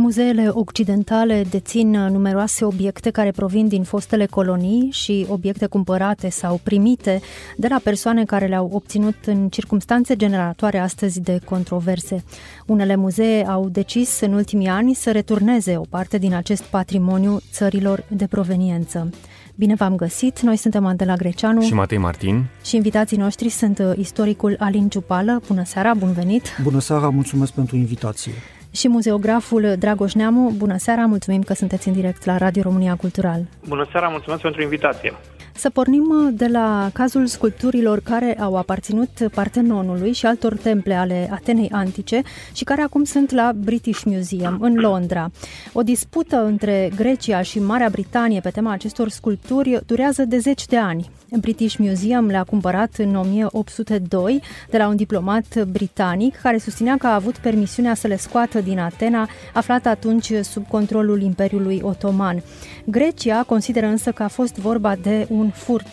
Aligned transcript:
Muzeele 0.00 0.48
occidentale 0.52 1.44
dețin 1.50 1.90
numeroase 1.90 2.64
obiecte 2.64 3.10
care 3.10 3.30
provin 3.30 3.68
din 3.68 3.82
fostele 3.82 4.26
colonii 4.26 4.88
și 4.90 5.26
obiecte 5.28 5.66
cumpărate 5.66 6.28
sau 6.28 6.60
primite 6.62 7.20
de 7.56 7.66
la 7.68 7.80
persoane 7.82 8.24
care 8.24 8.46
le-au 8.46 8.70
obținut 8.72 9.14
în 9.26 9.48
circumstanțe 9.48 10.16
generatoare 10.16 10.78
astăzi 10.78 11.20
de 11.20 11.40
controverse. 11.44 12.24
Unele 12.66 12.96
muzee 12.96 13.46
au 13.46 13.68
decis 13.68 14.20
în 14.20 14.32
ultimii 14.32 14.68
ani 14.68 14.94
să 14.94 15.10
returneze 15.10 15.76
o 15.76 15.84
parte 15.88 16.18
din 16.18 16.34
acest 16.34 16.62
patrimoniu 16.62 17.40
țărilor 17.52 18.04
de 18.08 18.26
proveniență. 18.26 19.10
Bine 19.54 19.74
v-am 19.74 19.96
găsit! 19.96 20.40
Noi 20.40 20.56
suntem 20.56 20.86
Andela 20.86 21.16
Greceanu 21.16 21.60
și 21.60 21.74
Matei 21.74 21.98
Martin 21.98 22.44
și 22.64 22.76
invitații 22.76 23.16
noștri 23.16 23.48
sunt 23.48 23.82
istoricul 23.96 24.56
Alin 24.58 24.88
Ciupală. 24.88 25.42
Bună 25.46 25.64
seara, 25.64 25.94
bun 25.94 26.12
venit! 26.12 26.42
Bună 26.62 26.80
seara, 26.80 27.08
mulțumesc 27.08 27.52
pentru 27.52 27.76
invitație! 27.76 28.32
Și 28.70 28.88
muzeograful 28.88 29.74
Dragoș 29.78 30.12
Neamu. 30.12 30.50
Bună 30.56 30.76
seara, 30.76 31.06
mulțumim 31.06 31.42
că 31.42 31.54
sunteți 31.54 31.88
în 31.88 31.94
direct 31.94 32.24
la 32.24 32.36
Radio 32.36 32.62
România 32.62 32.96
Cultural. 32.96 33.40
Bună 33.68 33.86
seara, 33.90 34.08
mulțumesc 34.08 34.42
pentru 34.42 34.62
invitație. 34.62 35.14
Să 35.60 35.70
pornim 35.70 36.08
uh, 36.10 36.32
de 36.36 36.46
la 36.46 36.90
cazul 36.92 37.26
sculpturilor 37.26 38.00
care 38.00 38.40
au 38.40 38.56
aparținut 38.56 39.08
Partenonului 39.34 40.12
și 40.12 40.26
altor 40.26 40.56
temple 40.56 40.94
ale 40.94 41.28
Atenei 41.32 41.68
Antice 41.72 42.22
și 42.52 42.64
care 42.64 42.82
acum 42.82 43.04
sunt 43.04 43.30
la 43.30 43.52
British 43.54 44.02
Museum 44.04 44.56
în 44.60 44.74
Londra. 44.74 45.30
O 45.72 45.82
dispută 45.82 46.44
între 46.44 46.90
Grecia 46.96 47.42
și 47.42 47.58
Marea 47.58 47.88
Britanie 47.88 48.40
pe 48.40 48.50
tema 48.50 48.72
acestor 48.72 49.08
sculpturi 49.08 49.80
durează 49.86 50.24
de 50.24 50.38
zeci 50.38 50.66
de 50.66 50.76
ani. 50.76 51.10
British 51.38 51.76
Museum 51.76 52.26
le-a 52.26 52.44
cumpărat 52.44 52.94
în 52.96 53.14
1802 53.14 54.42
de 54.70 54.78
la 54.78 54.88
un 54.88 54.96
diplomat 54.96 55.64
britanic 55.64 56.36
care 56.36 56.58
susținea 56.58 56.96
că 56.96 57.06
a 57.06 57.14
avut 57.14 57.36
permisiunea 57.36 57.94
să 57.94 58.06
le 58.06 58.16
scoată 58.16 58.60
din 58.60 58.78
Atena, 58.78 59.28
aflată 59.54 59.88
atunci 59.88 60.32
sub 60.42 60.68
controlul 60.68 61.22
Imperiului 61.22 61.80
Otoman. 61.82 62.42
Grecia 62.90 63.42
consideră 63.42 63.86
însă 63.86 64.12
că 64.12 64.22
a 64.22 64.28
fost 64.28 64.54
vorba 64.54 64.96
de 64.96 65.26
un 65.28 65.50
furt. 65.50 65.86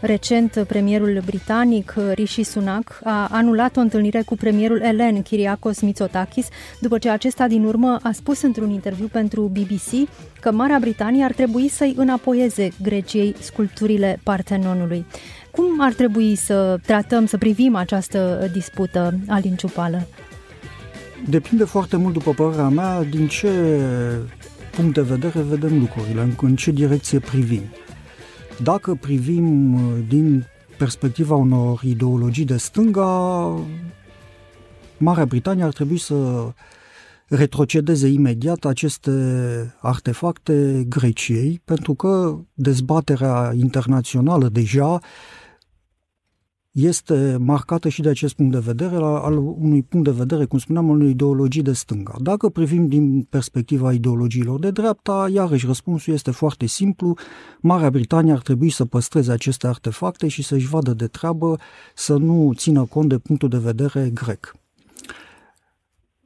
Recent, 0.00 0.64
premierul 0.68 1.22
britanic 1.24 1.94
Rishi 2.12 2.42
Sunak 2.42 3.00
a 3.04 3.28
anulat 3.30 3.76
o 3.76 3.80
întâlnire 3.80 4.22
cu 4.22 4.36
premierul 4.36 4.80
elen 4.80 5.22
Kyriakos 5.22 5.80
Mitsotakis 5.80 6.48
după 6.80 6.98
ce 6.98 7.08
acesta 7.08 7.46
din 7.46 7.64
urmă 7.64 7.98
a 8.02 8.10
spus 8.12 8.42
într-un 8.42 8.70
interviu 8.70 9.06
pentru 9.06 9.42
BBC 9.42 10.08
că 10.40 10.52
Marea 10.52 10.78
Britanie 10.80 11.24
ar 11.24 11.32
trebui 11.32 11.68
să-i 11.68 11.94
înapoieze 11.96 12.68
Greciei 12.82 13.34
sculpturile 13.40 14.20
Partenonului. 14.22 15.06
Cum 15.50 15.80
ar 15.80 15.92
trebui 15.92 16.34
să 16.34 16.78
tratăm, 16.86 17.26
să 17.26 17.38
privim 17.38 17.74
această 17.74 18.48
dispută, 18.52 19.14
Alin 19.28 19.54
Ciupală? 19.54 20.06
Depinde 21.28 21.64
foarte 21.64 21.96
mult, 21.96 22.12
după 22.12 22.30
părerea 22.30 22.68
mea, 22.68 23.02
din 23.02 23.26
ce 23.26 23.80
punct 24.70 24.94
de 24.94 25.00
vedere 25.00 25.42
vedem 25.42 25.78
lucrurile, 25.78 26.34
în 26.40 26.56
ce 26.56 26.70
direcție 26.70 27.18
privim. 27.18 27.62
Dacă 28.62 28.94
privim 28.94 29.74
uh, 29.74 30.04
din 30.08 30.44
perspectiva 30.78 31.34
unor 31.34 31.80
ideologii 31.82 32.44
de 32.44 32.56
stânga, 32.56 33.54
Marea 34.98 35.24
Britanie 35.24 35.62
ar 35.62 35.72
trebui 35.72 35.98
să 35.98 36.48
retrocedeze 37.26 38.08
imediat 38.08 38.64
aceste 38.64 39.10
artefacte 39.80 40.84
Greciei, 40.88 41.60
pentru 41.64 41.94
că 41.94 42.38
dezbaterea 42.54 43.52
internațională 43.54 44.48
deja 44.48 45.00
este 46.70 47.36
marcată 47.40 47.88
și 47.88 48.02
de 48.02 48.08
acest 48.08 48.34
punct 48.34 48.52
de 48.52 48.58
vedere, 48.58 48.94
al 48.96 49.36
unui 49.36 49.82
punct 49.82 50.06
de 50.06 50.16
vedere, 50.16 50.44
cum 50.44 50.58
spuneam, 50.58 50.90
al 50.90 50.96
unei 50.96 51.10
ideologii 51.10 51.62
de 51.62 51.72
stânga. 51.72 52.14
Dacă 52.18 52.48
privim 52.48 52.86
din 52.86 53.26
perspectiva 53.30 53.92
ideologiilor 53.92 54.58
de 54.58 54.70
dreapta, 54.70 55.28
iarăși 55.32 55.66
răspunsul 55.66 56.12
este 56.12 56.30
foarte 56.30 56.66
simplu. 56.66 57.16
Marea 57.60 57.90
Britanie 57.90 58.32
ar 58.32 58.40
trebui 58.40 58.70
să 58.70 58.84
păstreze 58.84 59.32
aceste 59.32 59.66
artefacte 59.66 60.28
și 60.28 60.42
să-și 60.42 60.68
vadă 60.68 60.94
de 60.94 61.06
treabă 61.06 61.58
să 61.94 62.16
nu 62.16 62.52
țină 62.56 62.84
cont 62.84 63.08
de 63.08 63.18
punctul 63.18 63.48
de 63.48 63.58
vedere 63.58 64.10
grec. 64.14 64.59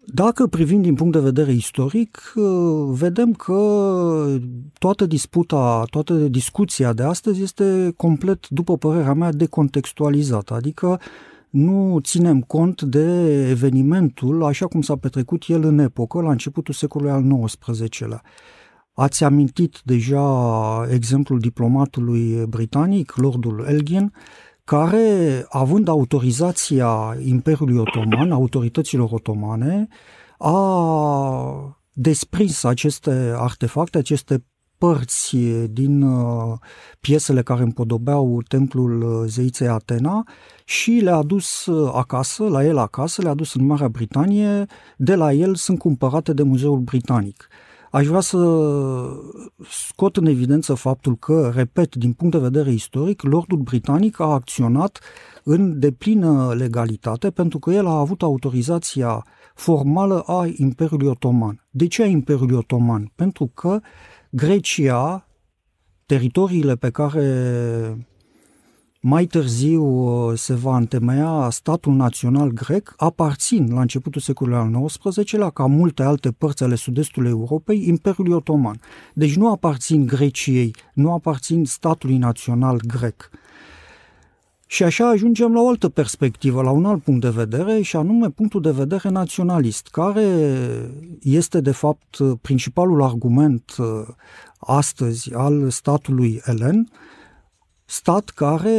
Dacă 0.07 0.47
privim 0.47 0.83
din 0.83 0.95
punct 0.95 1.13
de 1.13 1.19
vedere 1.19 1.53
istoric, 1.53 2.33
uh, 2.35 2.45
vedem 2.89 3.33
că 3.33 4.39
toată 4.79 5.07
disputa, 5.07 5.85
toată 5.91 6.15
discuția 6.15 6.93
de 6.93 7.03
astăzi 7.03 7.43
este 7.43 7.93
complet, 7.97 8.49
după 8.49 8.77
părerea 8.77 9.13
mea, 9.13 9.33
decontextualizată, 9.33 10.55
adică 10.55 11.01
nu 11.51 11.99
ținem 12.03 12.41
cont 12.41 12.83
de 12.83 13.39
evenimentul 13.49 14.45
așa 14.45 14.67
cum 14.67 14.81
s-a 14.81 14.97
petrecut 14.97 15.45
el 15.47 15.65
în 15.65 15.79
epocă, 15.79 16.21
la 16.21 16.31
începutul 16.31 16.75
secolului 16.75 17.13
al 17.13 17.45
XIX-lea. 17.45 18.23
Ați 18.93 19.25
amintit 19.25 19.81
deja 19.85 20.87
exemplul 20.91 21.39
diplomatului 21.39 22.45
britanic, 22.49 23.17
Lordul 23.17 23.65
Elgin, 23.69 24.13
care, 24.65 25.47
având 25.49 25.89
autorizația 25.89 27.17
Imperiului 27.25 27.77
Otoman, 27.77 28.33
autorităților 28.33 29.09
otomane, 29.13 29.89
a 30.39 31.77
desprins 31.93 32.65
aceste 32.65 33.35
artefacte, 33.37 33.99
aceste 33.99 34.45
părți 34.79 35.37
din 35.71 36.03
uh, 36.03 36.59
piesele 37.01 37.43
care 37.43 37.63
împodobeau 37.63 38.43
templul 38.49 39.03
uh, 39.03 39.29
zeiței 39.31 39.69
Atena 39.69 40.23
și 40.65 40.91
le-a 40.91 41.17
adus 41.17 41.67
uh, 41.67 41.91
acasă, 41.95 42.45
la 42.45 42.65
el 42.65 42.79
acasă, 42.79 43.23
le-a 43.23 43.31
adus 43.31 43.55
în 43.55 43.67
Marea 43.67 43.89
Britanie, 43.89 44.67
de 44.97 45.15
la 45.15 45.33
el 45.33 45.55
sunt 45.55 45.79
cumpărate 45.79 46.33
de 46.33 46.43
Muzeul 46.43 46.79
Britanic. 46.79 47.49
Aș 47.95 48.07
vrea 48.07 48.21
să 48.21 48.39
scot 49.71 50.17
în 50.17 50.27
evidență 50.27 50.75
faptul 50.75 51.17
că, 51.17 51.53
repet, 51.55 51.95
din 51.95 52.13
punct 52.13 52.35
de 52.35 52.41
vedere 52.41 52.73
istoric, 52.73 53.23
Lordul 53.23 53.59
Britanic 53.59 54.21
a 54.21 54.25
acționat 54.25 55.01
în 55.45 55.79
deplină 55.79 56.55
legalitate 56.55 57.31
pentru 57.31 57.59
că 57.59 57.71
el 57.71 57.87
a 57.87 57.99
avut 57.99 58.23
autorizația 58.23 59.27
formală 59.55 60.21
a 60.21 60.47
Imperiului 60.57 61.09
Otoman. 61.09 61.67
De 61.71 61.87
ce 61.87 62.03
a 62.03 62.07
Imperiului 62.07 62.57
Otoman? 62.57 63.13
Pentru 63.15 63.51
că 63.55 63.81
Grecia, 64.31 65.29
teritoriile 66.07 66.77
pe 66.77 66.91
care 66.91 67.27
mai 69.07 69.27
târziu 69.27 69.85
uh, 69.85 70.39
se 70.39 70.55
va 70.55 70.77
întemeia 70.77 71.49
statul 71.51 71.93
național 71.93 72.49
grec, 72.51 72.95
aparțin 72.97 73.69
la 73.73 73.81
începutul 73.81 74.21
secolului 74.21 74.59
al 74.59 74.87
XIX-lea, 74.87 75.51
ca 75.51 75.67
multe 75.67 76.03
alte 76.03 76.31
părți 76.31 76.63
ale 76.63 76.75
sud-estului 76.75 77.31
Europei, 77.31 77.89
Imperiului 77.89 78.33
Otoman. 78.33 78.81
Deci 79.15 79.37
nu 79.37 79.51
aparțin 79.51 80.07
Greciei, 80.07 80.75
nu 80.95 81.13
aparțin 81.13 81.65
statului 81.65 82.17
național 82.17 82.81
grec. 82.87 83.31
Și 84.67 84.83
așa 84.83 85.09
ajungem 85.09 85.53
la 85.53 85.61
o 85.61 85.69
altă 85.69 85.89
perspectivă, 85.89 86.63
la 86.63 86.71
un 86.71 86.85
alt 86.85 87.03
punct 87.03 87.21
de 87.21 87.31
vedere, 87.31 87.81
și 87.81 87.97
anume 87.97 88.31
punctul 88.31 88.61
de 88.61 88.71
vedere 88.71 89.09
naționalist, 89.09 89.89
care 89.89 90.27
este 91.23 91.61
de 91.61 91.73
fapt 91.73 92.19
principalul 92.41 93.03
argument 93.03 93.75
uh, 93.79 93.87
astăzi 94.59 95.35
al 95.35 95.71
statului 95.71 96.41
elen, 96.45 96.89
stat 97.85 98.29
care, 98.29 98.79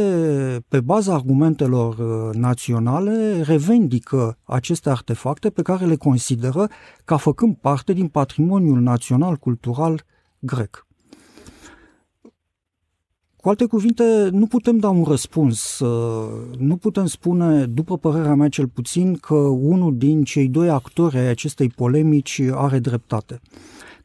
pe 0.68 0.80
baza 0.80 1.14
argumentelor 1.14 1.98
uh, 1.98 2.34
naționale, 2.34 3.42
revendică 3.42 4.38
aceste 4.44 4.90
artefacte 4.90 5.50
pe 5.50 5.62
care 5.62 5.84
le 5.84 5.96
consideră 5.96 6.68
ca 7.04 7.16
făcând 7.16 7.56
parte 7.56 7.92
din 7.92 8.08
patrimoniul 8.08 8.80
național 8.80 9.36
cultural 9.36 10.04
grec. 10.38 10.86
Cu 13.36 13.48
alte 13.48 13.64
cuvinte, 13.64 14.28
nu 14.32 14.46
putem 14.46 14.78
da 14.78 14.88
un 14.88 15.04
răspuns, 15.04 15.78
uh, 15.78 16.58
nu 16.58 16.76
putem 16.76 17.06
spune, 17.06 17.66
după 17.66 17.98
părerea 17.98 18.34
mea 18.34 18.48
cel 18.48 18.68
puțin, 18.68 19.14
că 19.14 19.34
unul 19.34 19.96
din 19.96 20.24
cei 20.24 20.48
doi 20.48 20.70
actori 20.70 21.16
ai 21.16 21.26
acestei 21.26 21.68
polemici 21.68 22.40
are 22.52 22.78
dreptate. 22.78 23.40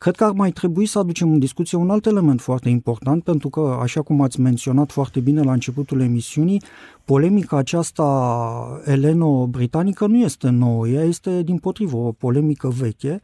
Cred 0.01 0.15
că 0.15 0.23
ar 0.23 0.31
mai 0.31 0.51
trebui 0.51 0.85
să 0.85 0.99
aducem 0.99 1.31
în 1.31 1.39
discuție 1.39 1.77
un 1.77 1.89
alt 1.89 2.05
element 2.05 2.41
foarte 2.41 2.69
important, 2.69 3.23
pentru 3.23 3.49
că, 3.49 3.77
așa 3.81 4.01
cum 4.01 4.21
ați 4.21 4.39
menționat 4.39 4.91
foarte 4.91 5.19
bine 5.19 5.41
la 5.41 5.51
începutul 5.51 6.01
emisiunii, 6.01 6.61
polemica 7.05 7.57
aceasta 7.57 8.81
eleno-britanică 8.85 10.07
nu 10.07 10.17
este 10.17 10.49
nouă, 10.49 10.87
ea 10.87 11.03
este 11.03 11.41
din 11.43 11.57
potrivă 11.57 11.97
o 11.97 12.11
polemică 12.11 12.67
veche, 12.67 13.21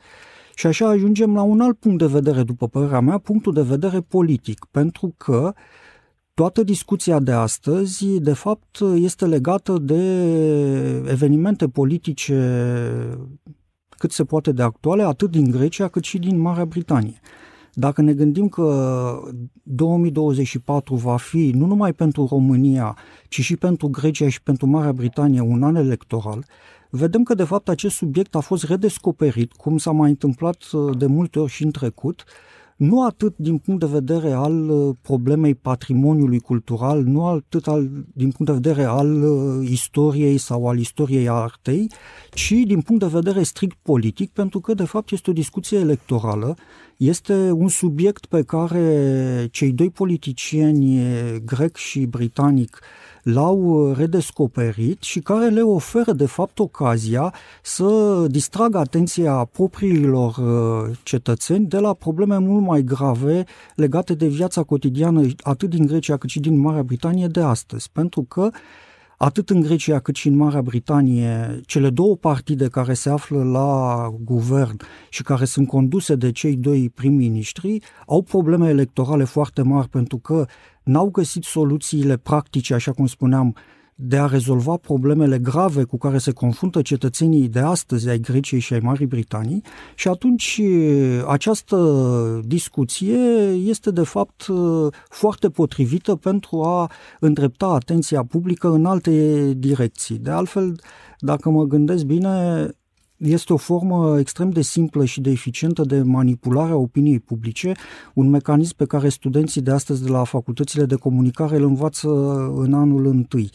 și 0.56 0.68
așa 0.68 0.88
ajungem 0.88 1.33
la 1.33 1.41
un 1.41 1.62
alt 1.62 1.77
punct 1.77 1.97
de 1.97 2.06
vedere, 2.06 2.44
după 2.44 2.68
părerea 2.68 3.00
mea, 3.00 3.18
punctul 3.18 3.53
de 3.53 3.62
vedere 3.62 4.01
politic, 4.01 4.65
pentru 4.71 5.13
că 5.18 5.53
toată 6.33 6.63
discuția 6.63 7.19
de 7.19 7.31
astăzi, 7.31 8.19
de 8.19 8.33
fapt, 8.33 8.80
este 8.95 9.25
legată 9.25 9.77
de 9.77 10.01
evenimente 11.09 11.68
politice 11.68 12.35
cât 13.97 14.11
se 14.11 14.23
poate 14.23 14.51
de 14.51 14.61
actuale, 14.61 15.03
atât 15.03 15.31
din 15.31 15.51
Grecia 15.51 15.88
cât 15.88 16.03
și 16.03 16.17
din 16.17 16.39
Marea 16.39 16.65
Britanie. 16.65 17.19
Dacă 17.73 18.01
ne 18.01 18.13
gândim 18.13 18.49
că 18.49 19.19
2024 19.63 20.95
va 20.95 21.17
fi 21.17 21.51
nu 21.55 21.65
numai 21.65 21.94
pentru 21.94 22.27
România, 22.29 22.97
ci 23.29 23.41
și 23.41 23.57
pentru 23.57 23.88
Grecia 23.88 24.29
și 24.29 24.41
pentru 24.41 24.67
Marea 24.67 24.91
Britanie 24.91 25.41
un 25.41 25.63
an 25.63 25.75
electoral, 25.75 26.45
vedem 26.89 27.23
că 27.23 27.33
de 27.33 27.44
fapt 27.44 27.69
acest 27.69 27.95
subiect 27.95 28.35
a 28.35 28.39
fost 28.39 28.63
redescoperit, 28.63 29.53
cum 29.53 29.77
s-a 29.77 29.91
mai 29.91 30.09
întâmplat 30.09 30.63
uh, 30.71 30.97
de 30.97 31.05
multe 31.05 31.39
ori 31.39 31.51
și 31.51 31.63
în 31.63 31.71
trecut, 31.71 32.23
nu 32.77 33.06
atât 33.06 33.38
din 33.38 33.57
punct 33.57 33.79
de 33.79 33.85
vedere 33.85 34.31
al 34.31 34.69
uh, 34.69 34.95
problemei 35.01 35.56
patrimoniului 35.56 36.39
cultural, 36.39 37.03
nu 37.03 37.27
atât 37.27 37.68
al, 37.68 37.89
din 38.13 38.31
punct 38.31 38.45
de 38.45 38.51
vedere 38.51 38.83
al 38.83 39.24
uh, 39.24 39.69
istoriei 39.69 40.38
sau 40.38 40.68
al 40.68 40.79
istoriei 40.79 41.29
artei, 41.29 41.91
ci 42.31 42.51
din 42.51 42.81
punct 42.81 43.01
de 43.01 43.09
vedere 43.12 43.44
strict 43.44 43.77
politic, 43.81 44.31
pentru 44.31 44.59
că 44.59 44.74
de 44.74 44.83
fapt 44.83 45.12
este 45.12 45.29
o 45.29 45.33
discuție 45.33 45.77
electorală, 45.77 46.56
este 46.97 47.33
un 47.51 47.67
subiect 47.67 48.25
pe 48.25 48.44
care 48.44 49.47
cei 49.51 49.71
doi 49.71 49.89
politicieni, 49.89 51.01
grec 51.45 51.75
și 51.75 52.05
britanic, 52.05 52.79
l-au 53.33 53.91
redescoperit 53.97 55.01
și 55.01 55.19
care 55.19 55.47
le 55.47 55.61
oferă 55.61 56.11
de 56.11 56.25
fapt 56.25 56.59
ocazia 56.59 57.33
să 57.61 58.25
distragă 58.29 58.77
atenția 58.77 59.49
propriilor 59.51 60.38
uh, 60.38 60.97
cetățeni 61.03 61.65
de 61.65 61.77
la 61.77 61.94
probleme 61.94 62.38
mult 62.38 62.65
mai 62.65 62.81
grave 62.81 63.44
legate 63.75 64.13
de 64.13 64.27
viața 64.27 64.63
cotidiană 64.63 65.21
atât 65.41 65.69
din 65.69 65.85
Grecia 65.85 66.17
cât 66.17 66.29
și 66.29 66.39
din 66.39 66.59
Marea 66.59 66.83
Britanie 66.83 67.27
de 67.27 67.41
astăzi. 67.41 67.89
Pentru 67.91 68.21
că 68.21 68.49
atât 69.18 69.50
în 69.50 69.62
Grecia 69.62 70.00
cât 70.00 70.16
și 70.16 70.28
în 70.28 70.36
Marea 70.36 70.62
Britanie, 70.62 71.62
cele 71.66 71.90
două 71.90 72.16
partide 72.16 72.68
care 72.68 72.94
se 72.94 73.10
află 73.10 73.44
la 73.44 74.10
guvern 74.24 74.78
și 75.10 75.24
care 75.24 75.46
sunt 75.46 75.68
conduse 75.68 76.16
de 76.16 76.31
cei 76.31 76.56
doi 76.56 76.90
prim-ministri 76.90 77.81
au 78.06 78.22
probleme 78.22 78.69
electorale 78.69 79.24
foarte 79.24 79.62
mari 79.62 79.90
pentru 79.90 80.18
că 80.18 80.46
n-au 80.84 81.10
găsit 81.10 81.44
soluțiile 81.44 82.18
practice, 82.18 82.74
așa 82.74 82.92
cum 82.92 83.06
spuneam, 83.06 83.56
de 83.99 84.17
a 84.17 84.25
rezolva 84.25 84.75
problemele 84.75 85.38
grave 85.39 85.83
cu 85.83 85.97
care 85.97 86.17
se 86.17 86.31
confruntă 86.31 86.81
cetățenii 86.81 87.47
de 87.47 87.59
astăzi 87.59 88.09
ai 88.09 88.19
Greciei 88.19 88.59
și 88.59 88.73
ai 88.73 88.79
Marii 88.79 89.05
Britanii 89.05 89.63
și 89.95 90.07
atunci 90.07 90.61
această 91.27 92.41
discuție 92.45 93.17
este 93.49 93.91
de 93.91 94.03
fapt 94.03 94.45
foarte 95.09 95.49
potrivită 95.49 96.15
pentru 96.15 96.61
a 96.63 96.91
îndrepta 97.19 97.65
atenția 97.65 98.23
publică 98.23 98.67
în 98.67 98.85
alte 98.85 99.53
direcții. 99.53 100.17
De 100.17 100.29
altfel, 100.29 100.79
dacă 101.19 101.49
mă 101.49 101.63
gândesc 101.63 102.03
bine, 102.03 102.67
este 103.18 103.54
o 103.54 103.58
formă 103.58 104.19
extrem 104.19 104.50
de 104.50 104.62
simplă 104.62 105.06
și 105.06 105.22
de 105.22 105.30
eficientă 105.30 105.84
de 105.84 106.02
manipulare 106.02 106.72
a 106.72 106.75
opiniei 106.75 107.19
publice, 107.19 107.72
un 108.14 108.30
mecanism 108.30 108.75
pe 108.75 108.86
care 108.86 109.10
studenții 109.10 109.62
de 109.62 109.72
astăzi 109.72 110.04
de 110.04 110.10
la 110.10 110.24
facultățile 110.24 110.86
de 110.86 110.96
comunicare 110.96 111.56
îl 111.56 111.64
învață 111.64 112.10
în 112.56 112.74
anul 112.74 113.06
întâi 113.06 113.52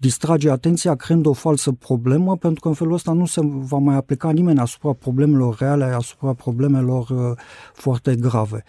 distrage 0.00 0.50
atenția 0.50 0.94
creând 0.94 1.26
o 1.26 1.32
falsă 1.32 1.72
problemă, 1.72 2.36
pentru 2.36 2.60
că 2.60 2.68
în 2.68 2.74
felul 2.74 2.92
ăsta 2.92 3.12
nu 3.12 3.26
se 3.26 3.40
va 3.44 3.78
mai 3.78 3.94
aplica 3.94 4.30
nimeni 4.30 4.58
asupra 4.58 4.92
problemelor 4.92 5.56
reale, 5.58 5.84
asupra 5.84 6.32
problemelor 6.34 7.08
uh, 7.08 7.38
foarte 7.72 8.16
grave. 8.16 8.64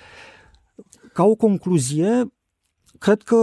Ca 1.13 1.23
o 1.23 1.35
concluzie, 1.35 2.33
cred 2.99 3.21
că 3.21 3.35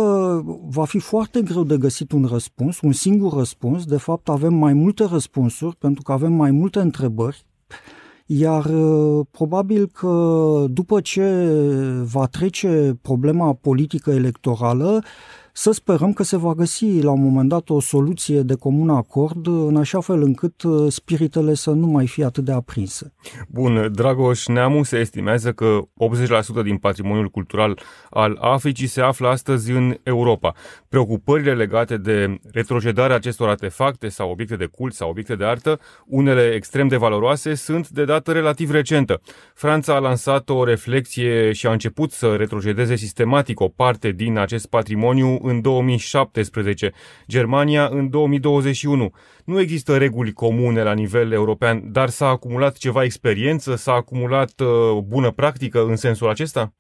va 0.69 0.85
fi 0.85 0.99
foarte 0.99 1.43
greu 1.43 1.65
de 1.65 1.77
găsit 1.77 2.13
un 2.13 2.25
răspuns, 2.25 2.81
un 2.81 2.93
singur 2.93 3.33
răspuns. 3.33 3.85
De 3.85 3.97
fapt, 3.97 4.29
avem 4.29 4.55
mai 4.55 4.73
multe 4.73 5.05
răspunsuri, 5.05 5.77
pentru 5.77 6.03
că 6.03 6.13
avem 6.13 6.33
mai 6.33 6.51
multe 6.51 6.79
întrebări, 6.79 7.47
iar 8.27 8.65
uh, 8.65 9.27
probabil 9.31 9.87
că 9.87 10.65
după 10.69 11.01
ce 11.01 11.49
va 12.13 12.27
trece 12.27 12.99
problema 13.03 13.53
politică 13.53 14.11
electorală, 14.11 15.03
să 15.59 15.71
sperăm 15.71 16.13
că 16.13 16.23
se 16.23 16.37
va 16.37 16.55
găsi 16.55 17.01
la 17.01 17.11
un 17.11 17.23
moment 17.23 17.49
dat 17.49 17.71
o 17.71 17.81
soluție 17.81 18.41
de 18.41 18.55
comun 18.55 18.91
acord, 18.91 19.47
în 19.47 19.77
așa 19.77 20.01
fel 20.01 20.23
încât 20.23 20.63
uh, 20.63 20.93
spiritele 20.93 21.55
să 21.55 21.71
nu 21.71 21.87
mai 21.87 22.07
fie 22.07 22.25
atât 22.25 22.45
de 22.45 22.53
aprinse. 22.53 23.15
Bun, 23.49 23.91
Dragoș 23.93 24.47
Neamu 24.47 24.83
se 24.83 24.99
estimează 24.99 25.53
că 25.53 25.81
80% 26.61 26.63
din 26.63 26.77
patrimoniul 26.77 27.29
cultural 27.29 27.81
al 28.11 28.39
Africii 28.41 28.87
se 28.87 29.01
află 29.01 29.29
astăzi 29.29 29.71
în 29.71 29.97
Europa. 30.03 30.55
Preocupările 30.89 31.55
legate 31.55 31.97
de 31.97 32.39
retrocedarea 32.53 33.17
acestor 33.17 33.49
artefacte 33.49 34.09
sau 34.09 34.31
obiecte 34.31 34.57
de 34.57 34.67
cult 34.67 34.95
sau 34.95 35.09
obiecte 35.09 35.35
de 35.35 35.45
artă, 35.45 35.81
unele 36.07 36.53
extrem 36.55 36.89
de 36.89 36.97
valoroase, 36.97 37.55
sunt 37.55 37.89
de 37.89 38.05
dată 38.05 38.33
relativ 38.33 38.71
recentă. 38.71 39.21
Franța 39.55 39.95
a 39.95 39.99
lansat 39.99 40.49
o 40.49 40.65
reflexie 40.65 41.53
și 41.53 41.67
a 41.67 41.73
început 41.73 42.13
să 42.13 42.35
retrocedeze 42.35 42.97
sistematic 42.97 43.61
o 43.61 43.69
parte 43.69 44.11
din 44.11 44.39
acest 44.39 44.67
patrimoniu 44.67 45.39
în 45.47 45.61
2017, 45.61 46.93
Germania 47.29 47.89
în 47.91 48.11
2021. 48.11 49.11
Nu 49.45 49.61
există 49.61 49.97
reguli 49.97 50.33
comune 50.33 50.83
la 50.83 50.93
nivel 50.93 51.33
european, 51.33 51.93
dar 51.93 52.09
s-a 52.09 52.27
acumulat 52.27 52.77
ceva 52.77 53.03
experiență, 53.03 53.75
s-a 53.75 53.93
acumulat 53.93 54.53
uh, 54.61 54.99
bună 55.09 55.31
practică 55.31 55.85
în 55.85 55.97
sensul 55.97 56.29
acesta? 56.29 56.73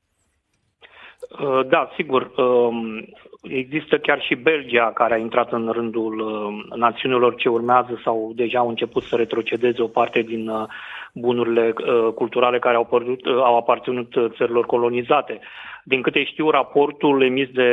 Uh, 1.41 1.67
da, 1.69 1.91
sigur. 1.97 2.33
Um, 2.37 3.05
există 3.43 3.99
chiar 3.99 4.21
și 4.21 4.35
Belgia 4.35 4.93
care 4.95 5.15
a 5.15 5.17
intrat 5.17 5.53
în 5.53 5.71
rândul 5.73 6.19
uh, 6.21 6.79
națiunilor 6.79 7.35
ce 7.35 7.49
urmează 7.49 8.01
sau 8.05 8.33
deja 8.35 8.59
au 8.59 8.69
început 8.69 9.03
să 9.03 9.17
retrocedeze 9.17 9.83
o 9.83 9.87
parte 9.87 10.23
din 10.23 10.49
uh, 10.49 10.67
bunurile 11.13 11.75
culturale 12.15 12.59
care 12.59 12.77
au, 12.77 12.85
părdut, 12.85 13.27
au 13.27 13.57
aparținut 13.57 14.15
țărilor 14.37 14.67
colonizate. 14.67 15.41
Din 15.89 16.03
câte 16.03 16.25
știu, 16.25 16.51
raportul 16.51 17.23
emis 17.23 17.49
de 17.49 17.71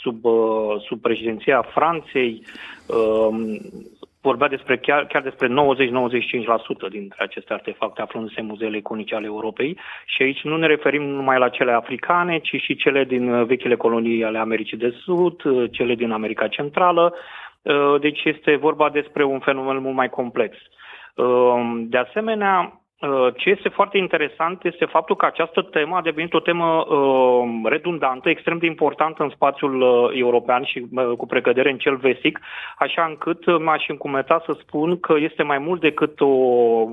sub, 0.00 0.20
sub 0.86 1.00
președinția 1.00 1.62
Franței 1.62 2.42
um, 2.86 3.58
vorbea 4.20 4.48
despre 4.48 4.76
chiar, 4.78 5.06
chiar 5.06 5.22
despre 5.22 5.48
90-95% 5.48 5.50
dintre 6.90 7.22
aceste 7.22 7.52
artefacte 7.52 8.02
aflându-se 8.02 8.40
în 8.40 8.46
muzeele 8.46 8.76
iconice 8.76 9.14
ale 9.14 9.26
Europei 9.26 9.78
și 10.06 10.22
aici 10.22 10.42
nu 10.42 10.56
ne 10.56 10.66
referim 10.66 11.02
numai 11.02 11.38
la 11.38 11.48
cele 11.48 11.72
africane, 11.72 12.38
ci 12.38 12.54
și 12.60 12.76
cele 12.76 13.04
din 13.04 13.44
vechile 13.44 13.76
colonii 13.76 14.24
ale 14.24 14.38
Americii 14.38 14.76
de 14.76 14.94
Sud, 15.04 15.42
cele 15.70 15.94
din 15.94 16.10
America 16.10 16.48
Centrală, 16.48 17.14
deci 18.00 18.24
este 18.24 18.56
vorba 18.56 18.90
despre 18.90 19.24
un 19.24 19.38
fenomen 19.38 19.76
mult 19.76 19.94
mai 19.94 20.08
complex. 20.08 20.56
De 21.88 21.98
asemenea, 21.98 22.58
Uh, 22.62 22.78
ce 23.36 23.50
este 23.50 23.68
foarte 23.68 23.98
interesant 23.98 24.64
este 24.64 24.84
faptul 24.84 25.16
că 25.16 25.26
această 25.26 25.62
temă 25.62 25.96
a 25.96 26.02
devenit 26.02 26.34
o 26.34 26.40
temă 26.40 26.64
uh, 26.64 27.48
redundantă, 27.64 28.28
extrem 28.28 28.58
de 28.58 28.66
importantă 28.66 29.22
în 29.22 29.28
spațiul 29.28 29.80
uh, 29.80 30.10
european 30.14 30.64
și 30.64 30.86
uh, 30.90 31.12
cu 31.16 31.26
precădere 31.26 31.70
în 31.70 31.78
cel 31.78 31.96
vestic, 31.96 32.40
așa 32.78 33.04
încât 33.08 33.60
m-aș 33.62 33.88
încumeta 33.88 34.42
să 34.46 34.56
spun 34.60 35.00
că 35.00 35.14
este 35.18 35.42
mai 35.42 35.58
mult 35.58 35.80
decât 35.80 36.20
o, 36.20 36.26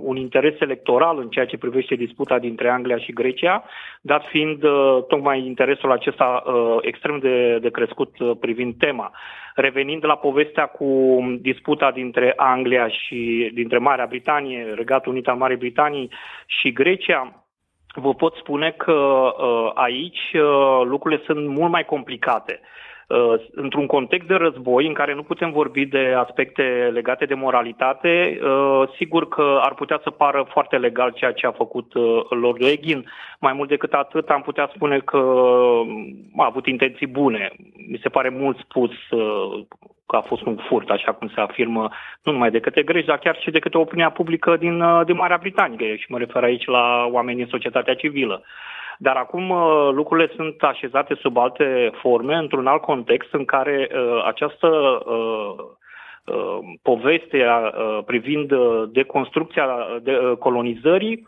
un 0.02 0.16
interes 0.16 0.60
electoral 0.60 1.18
în 1.20 1.30
ceea 1.30 1.46
ce 1.46 1.58
privește 1.58 1.96
disputa 1.96 2.40
dintre 2.40 2.70
Anglia 2.70 2.98
și 2.98 3.14
Grecia, 3.14 3.64
dat 4.02 4.26
fiind 4.26 4.64
uh, 4.64 5.04
tocmai 5.08 5.46
interesul 5.46 5.92
acesta 5.92 6.44
uh, 6.46 6.78
extrem 6.82 7.20
de, 7.20 7.58
de 7.62 7.70
crescut 7.70 8.20
uh, 8.20 8.32
privind 8.40 8.74
tema. 8.78 9.12
Revenind 9.56 10.06
la 10.06 10.16
povestea 10.16 10.66
cu 10.66 11.20
disputa 11.42 11.92
dintre 11.92 12.34
Anglia 12.36 12.88
și 12.88 13.52
dintre 13.54 13.78
Marea 13.78 14.06
Britanie, 14.06 14.74
Regatul 14.76 15.12
Unit 15.12 15.28
al 15.28 15.36
Marii 15.36 15.58
Britanii 15.96 16.10
și 16.46 16.72
Grecia, 16.72 17.46
vă 17.96 18.14
pot 18.14 18.36
spune 18.36 18.72
că 18.72 18.92
uh, 18.92 19.72
aici 19.74 20.34
uh, 20.34 20.82
lucrurile 20.84 21.22
sunt 21.25 21.48
mult 21.48 21.72
mai 21.72 21.86
complicate. 21.86 22.60
Uh, 23.08 23.34
într-un 23.52 23.86
context 23.86 24.28
de 24.28 24.34
război 24.34 24.88
în 24.88 24.94
care 24.94 25.14
nu 25.14 25.24
putem 25.24 25.52
vorbi 25.52 25.86
de 25.86 26.14
aspecte 26.18 26.90
legate 26.94 27.26
de 27.26 27.34
moralitate, 27.34 28.40
uh, 28.44 28.90
sigur 28.96 29.28
că 29.28 29.60
ar 29.62 29.74
putea 29.74 30.00
să 30.04 30.10
pară 30.10 30.46
foarte 30.50 30.78
legal 30.78 31.12
ceea 31.12 31.32
ce 31.32 31.46
a 31.46 31.52
făcut 31.52 31.94
uh, 31.94 32.04
Lordul 32.30 32.68
Eghin. 32.68 33.06
Mai 33.40 33.54
mult 33.54 33.70
decât 33.70 33.94
atât, 33.94 34.30
am 34.30 34.42
putea 34.42 34.70
spune 34.76 35.00
că 35.00 35.18
a 36.38 36.46
avut 36.46 36.68
intenții 36.68 37.08
bune. 37.08 37.52
Mi 37.88 38.00
se 38.02 38.10
pare 38.10 38.30
mult 38.30 38.58
spus 38.58 38.92
că 40.08 40.16
a 40.16 40.22
fost 40.22 40.46
un 40.46 40.56
furt, 40.56 40.90
așa 40.90 41.12
cum 41.12 41.28
se 41.36 41.42
afirmă, 41.42 41.90
nu 42.24 42.32
numai 42.32 42.52
de 42.52 42.60
către 42.60 42.84
greci, 42.84 43.06
dar 43.06 43.18
chiar 43.18 43.38
și 43.40 43.52
de 43.52 43.60
către 43.60 43.78
opinia 43.78 44.10
publică 44.10 44.58
din, 44.58 44.84
din 45.06 45.16
Marea 45.16 45.38
Britanie, 45.38 45.96
și 45.96 46.06
mă 46.12 46.18
refer 46.18 46.44
aici 46.44 46.66
la 46.66 47.08
oamenii 47.12 47.42
din 47.44 47.52
societatea 47.52 47.96
civilă. 47.96 48.44
Dar 48.98 49.16
acum 49.16 49.50
uh, 49.50 49.90
lucrurile 49.92 50.32
sunt 50.36 50.62
așezate 50.62 51.16
sub 51.16 51.38
alte 51.38 51.92
forme, 52.02 52.36
într-un 52.36 52.68
alt 52.68 52.82
context 52.82 53.34
în 53.34 53.46
care 53.46 53.90
uh, 53.92 54.24
această 54.25 54.68
uh, 55.06 55.56
povestea 56.82 57.74
privind 58.05 58.51
deconstrucția 58.91 59.67
de 60.01 60.36
colonizării 60.39 61.27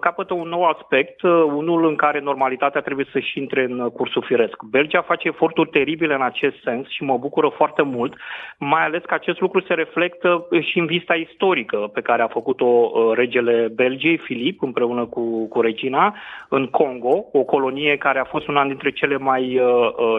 capătă 0.00 0.34
un 0.34 0.48
nou 0.48 0.64
aspect, 0.64 1.22
unul 1.54 1.86
în 1.86 1.96
care 1.96 2.20
normalitatea 2.20 2.80
trebuie 2.80 3.06
să-și 3.12 3.38
intre 3.38 3.62
în 3.64 3.90
cursul 3.90 4.22
firesc. 4.26 4.62
Belgia 4.62 5.02
face 5.02 5.28
eforturi 5.28 5.70
teribile 5.70 6.14
în 6.14 6.22
acest 6.22 6.56
sens 6.62 6.88
și 6.88 7.02
mă 7.02 7.16
bucură 7.16 7.48
foarte 7.48 7.82
mult, 7.82 8.14
mai 8.58 8.84
ales 8.84 9.02
că 9.06 9.14
acest 9.14 9.40
lucru 9.40 9.60
se 9.60 9.74
reflectă 9.74 10.46
și 10.60 10.78
în 10.78 10.86
vista 10.86 11.14
istorică 11.14 11.76
pe 11.76 12.00
care 12.00 12.22
a 12.22 12.28
făcut-o 12.28 12.90
regele 13.14 13.68
Belgiei, 13.74 14.16
Filip, 14.16 14.62
împreună 14.62 15.06
cu, 15.06 15.48
cu 15.48 15.60
regina, 15.60 16.14
în 16.48 16.66
Congo, 16.66 17.24
o 17.32 17.42
colonie 17.42 17.96
care 17.96 18.18
a 18.18 18.24
fost 18.24 18.48
una 18.48 18.64
dintre 18.64 18.90
cele 18.90 19.16
mai, 19.16 19.60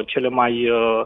cele 0.05 0.29
mai 0.29 0.69
Uh, 0.69 1.05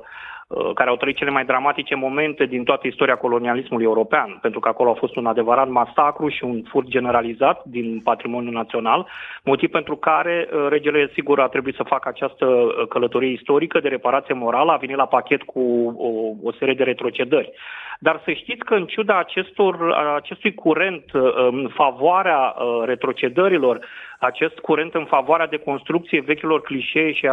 care 0.73 0.89
au 0.89 0.95
trăit 0.95 1.15
cele 1.15 1.29
mai 1.29 1.45
dramatice 1.45 1.95
momente 1.95 2.45
din 2.45 2.63
toată 2.63 2.87
istoria 2.87 3.15
colonialismului 3.15 3.85
european, 3.85 4.37
pentru 4.41 4.59
că 4.59 4.67
acolo 4.67 4.89
a 4.89 4.93
fost 4.93 5.15
un 5.15 5.25
adevărat 5.25 5.69
masacru 5.69 6.27
și 6.29 6.43
un 6.43 6.61
furt 6.67 6.87
generalizat 6.87 7.63
din 7.63 8.01
patrimoniul 8.03 8.53
național, 8.53 9.07
motiv 9.43 9.69
pentru 9.69 9.95
care 9.95 10.47
uh, 10.51 10.67
regele, 10.69 11.09
sigur, 11.13 11.39
a 11.39 11.47
trebuit 11.47 11.75
să 11.75 11.83
facă 11.83 12.09
această 12.09 12.45
uh, 12.45 12.87
călătorie 12.89 13.31
istorică 13.31 13.79
de 13.79 13.87
reparație 13.87 14.33
morală, 14.33 14.71
a 14.71 14.77
venit 14.77 14.95
la 14.95 15.05
pachet 15.05 15.41
cu 15.43 15.61
o, 15.97 16.47
o 16.47 16.51
serie 16.51 16.73
de 16.73 16.83
retrocedări. 16.83 17.51
Dar 17.99 18.21
să 18.25 18.31
știți 18.31 18.65
că 18.65 18.73
în 18.75 18.85
ciuda 18.85 19.19
acestor, 19.19 19.91
acestui 20.15 20.53
curent 20.53 21.03
în 21.35 21.69
favoarea 21.73 22.55
retrocedărilor, 22.85 23.79
acest 24.19 24.59
curent 24.59 24.93
în 24.93 25.05
favoarea 25.05 25.47
de 25.47 25.57
construcție 25.57 26.21
vechilor 26.21 26.61
clișee 26.61 27.13
și, 27.13 27.27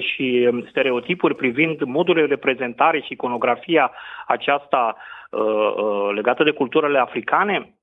și 0.00 0.50
stereotipuri 0.68 1.34
privind 1.34 1.82
modul 1.82 2.14
de 2.14 2.20
reprezentare 2.20 3.00
și 3.00 3.12
iconografia 3.12 3.92
aceasta 4.26 4.96
legată 6.14 6.44
de 6.44 6.50
culturile 6.50 6.98
africane, 6.98 7.76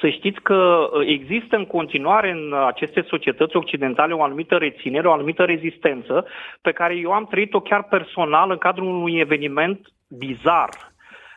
să 0.00 0.08
știți 0.08 0.40
că 0.40 0.90
există 1.06 1.56
în 1.56 1.66
continuare 1.66 2.30
în 2.30 2.54
aceste 2.66 3.04
societăți 3.08 3.56
occidentale 3.56 4.12
o 4.12 4.22
anumită 4.22 4.56
reținere, 4.56 5.08
o 5.08 5.12
anumită 5.12 5.44
rezistență 5.44 6.26
pe 6.60 6.72
care 6.72 6.96
eu 6.96 7.12
am 7.12 7.26
trăit-o 7.26 7.60
chiar 7.60 7.82
personal 7.82 8.50
în 8.50 8.58
cadrul 8.58 8.86
unui 8.86 9.18
eveniment 9.18 9.80
bizar 10.18 10.68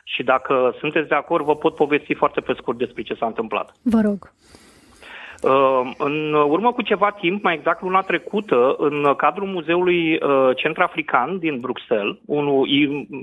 și 0.04 0.22
dacă 0.22 0.74
sunteți 0.78 1.08
de 1.08 1.14
acord, 1.14 1.44
vă 1.44 1.56
pot 1.56 1.74
povesti 1.74 2.14
foarte 2.14 2.40
pe 2.40 2.54
scurt 2.56 2.78
despre 2.78 3.02
ce 3.02 3.14
s-a 3.14 3.26
întâmplat. 3.26 3.72
Vă 3.82 4.00
rog. 4.04 4.32
Uh, 5.42 5.90
în 5.98 6.32
urmă 6.32 6.72
cu 6.72 6.82
ceva 6.82 7.10
timp, 7.10 7.42
mai 7.42 7.54
exact 7.54 7.82
luna 7.82 8.00
trecută, 8.00 8.74
în 8.78 9.14
cadrul 9.16 9.46
Muzeului 9.46 10.14
uh, 10.14 10.50
Centrafrican 10.56 11.38
din 11.38 11.60
Bruxelles, 11.60 12.16
unul 12.26 12.68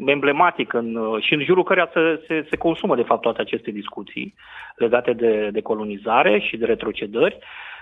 emblematic 0.06 0.74
în, 0.74 0.96
uh, 0.96 1.24
și 1.24 1.34
în 1.34 1.44
jurul 1.44 1.64
căreia 1.64 1.90
se, 1.94 2.24
se, 2.28 2.46
se 2.50 2.58
consumă 2.58 2.96
de 2.96 3.02
fapt 3.02 3.22
toate 3.22 3.42
aceste 3.42 3.72
discuții 3.72 4.34
legate 4.76 5.14
de, 5.14 5.50
de 5.52 5.62
colonizare 5.62 6.40
și 6.40 6.58
de 6.58 6.66
retrocedări, 6.66 7.38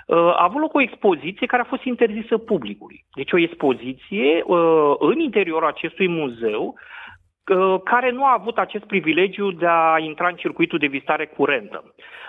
a 0.10 0.44
avut 0.44 0.62
loc 0.62 0.74
o 0.74 0.82
expoziție 0.82 1.48
care 1.48 1.62
a 1.62 1.70
fost 1.70 1.84
interzisă 1.84 2.38
publicului. 2.38 3.06
Deci 3.14 3.32
o 3.32 3.40
expoziție 3.40 4.44
în 5.00 5.20
interiorul 5.20 5.68
acestui 5.68 6.08
muzeu 6.08 6.64
Uh, 6.74 6.84
care 7.84 8.12
nu 8.12 8.24
a 8.24 8.38
avut 8.40 8.58
acest 8.58 8.84
privilegiu 8.84 9.52
de 9.52 9.66
a 9.68 10.00
intra 10.00 10.28
în 10.28 10.36
circuitul 10.36 10.80
de 10.80 10.88
vizitare 10.88 11.26
curentă. 11.26 11.84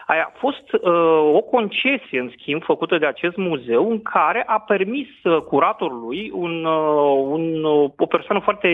A 0.06 0.32
fost 0.38 0.72
uh, 0.72 1.34
o 1.34 1.40
concesie, 1.40 2.20
în 2.20 2.30
schimb, 2.36 2.62
făcută 2.62 2.98
de 2.98 3.06
acest 3.06 3.36
muzeu, 3.36 3.90
în 3.90 4.02
care 4.02 4.42
a 4.46 4.58
permis 4.58 5.08
uh, 5.24 5.36
curatorului, 5.36 6.30
un, 6.34 6.64
uh, 6.64 7.24
un, 7.24 7.64
uh, 7.64 7.90
o 7.96 8.06
persoană 8.06 8.42
foarte 8.42 8.68